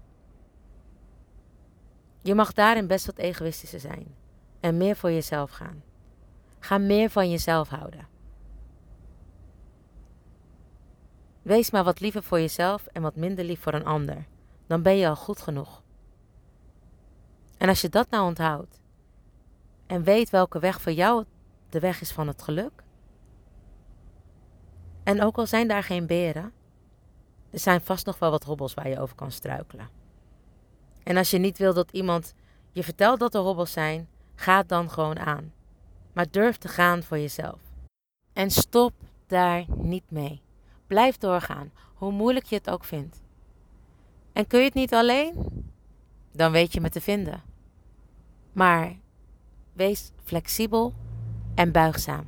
Je 2.20 2.35
mag 2.35 2.52
daarin 2.52 2.87
best 2.87 3.06
wat 3.06 3.18
egoïstischer 3.18 3.80
zijn 3.80 4.14
en 4.61 4.76
meer 4.76 4.96
voor 4.96 5.11
jezelf 5.11 5.50
gaan. 5.50 5.82
Ga 6.58 6.78
meer 6.78 7.11
van 7.11 7.30
jezelf 7.30 7.68
houden. 7.68 8.12
Wees 11.42 11.70
maar 11.70 11.85
wat 11.85 12.00
liever 12.00 12.22
voor 12.22 12.40
jezelf 12.40 12.87
en 12.87 13.02
wat 13.02 13.16
minder 13.16 13.44
lief 13.44 13.61
voor 13.61 13.74
een 13.74 13.85
ander. 13.85 14.26
Dan 14.66 14.83
ben 14.83 14.96
je 14.96 15.09
al 15.09 15.16
goed 15.16 15.40
genoeg. 15.40 15.83
En 17.59 17.68
als 17.68 17.81
je 17.81 17.88
dat 17.88 18.11
nou 18.11 18.26
onthoudt 18.26 18.81
en 19.87 20.02
weet 20.02 20.31
welke 20.31 20.59
weg 20.59 20.81
voor 20.81 20.92
jou 20.92 21.24
de 21.68 21.81
weg 21.81 22.00
is 22.00 22.12
van 22.12 22.26
het 22.26 22.42
geluk. 22.42 22.83
En 25.02 25.22
ook 25.22 25.37
al 25.37 25.46
zijn 25.46 25.68
daar 25.68 25.83
geen 25.83 26.07
beren, 26.07 26.52
er 27.50 27.59
zijn 27.59 27.81
vast 27.81 28.07
nog 28.07 28.18
wel 28.18 28.31
wat 28.31 28.44
hobbels 28.44 28.74
waar 28.74 28.88
je 28.88 29.00
over 29.00 29.16
kan 29.16 29.33
struikelen. 29.33 29.88
En 31.02 31.16
als 31.16 31.31
je 31.31 31.38
niet 31.38 31.59
wil 31.59 31.74
dat 31.74 31.90
iemand 31.90 32.35
je 32.72 32.83
vertelt 32.83 33.20
dat 33.20 33.35
er 33.35 33.40
hobbels 33.40 33.72
zijn, 33.72 34.09
ga 34.35 34.62
dan 34.62 34.90
gewoon 34.90 35.18
aan. 35.18 35.52
Maar 36.12 36.31
durf 36.31 36.57
te 36.57 36.68
gaan 36.68 37.02
voor 37.02 37.18
jezelf. 37.18 37.61
En 38.33 38.50
stop 38.50 38.92
daar 39.26 39.64
niet 39.76 40.11
mee. 40.11 40.42
Blijf 40.92 41.18
doorgaan, 41.18 41.72
hoe 41.94 42.12
moeilijk 42.12 42.46
je 42.46 42.55
het 42.55 42.70
ook 42.70 42.85
vindt. 42.85 43.22
En 44.33 44.46
kun 44.46 44.59
je 44.59 44.64
het 44.64 44.74
niet 44.74 44.94
alleen? 44.94 45.35
Dan 46.33 46.52
weet 46.52 46.72
je 46.72 46.81
me 46.81 46.88
te 46.88 47.00
vinden. 47.00 47.42
Maar 48.52 48.96
wees 49.72 50.11
flexibel 50.24 50.94
en 51.55 51.72
buigzaam. 51.72 52.24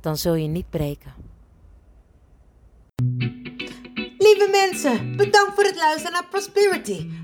Dan 0.00 0.16
zul 0.16 0.34
je 0.34 0.48
niet 0.48 0.70
breken. 0.70 1.14
Lieve 4.18 4.48
mensen, 4.50 5.16
bedankt 5.16 5.54
voor 5.54 5.64
het 5.64 5.76
luisteren 5.76 6.12
naar 6.12 6.28
Prosperity, 6.30 7.10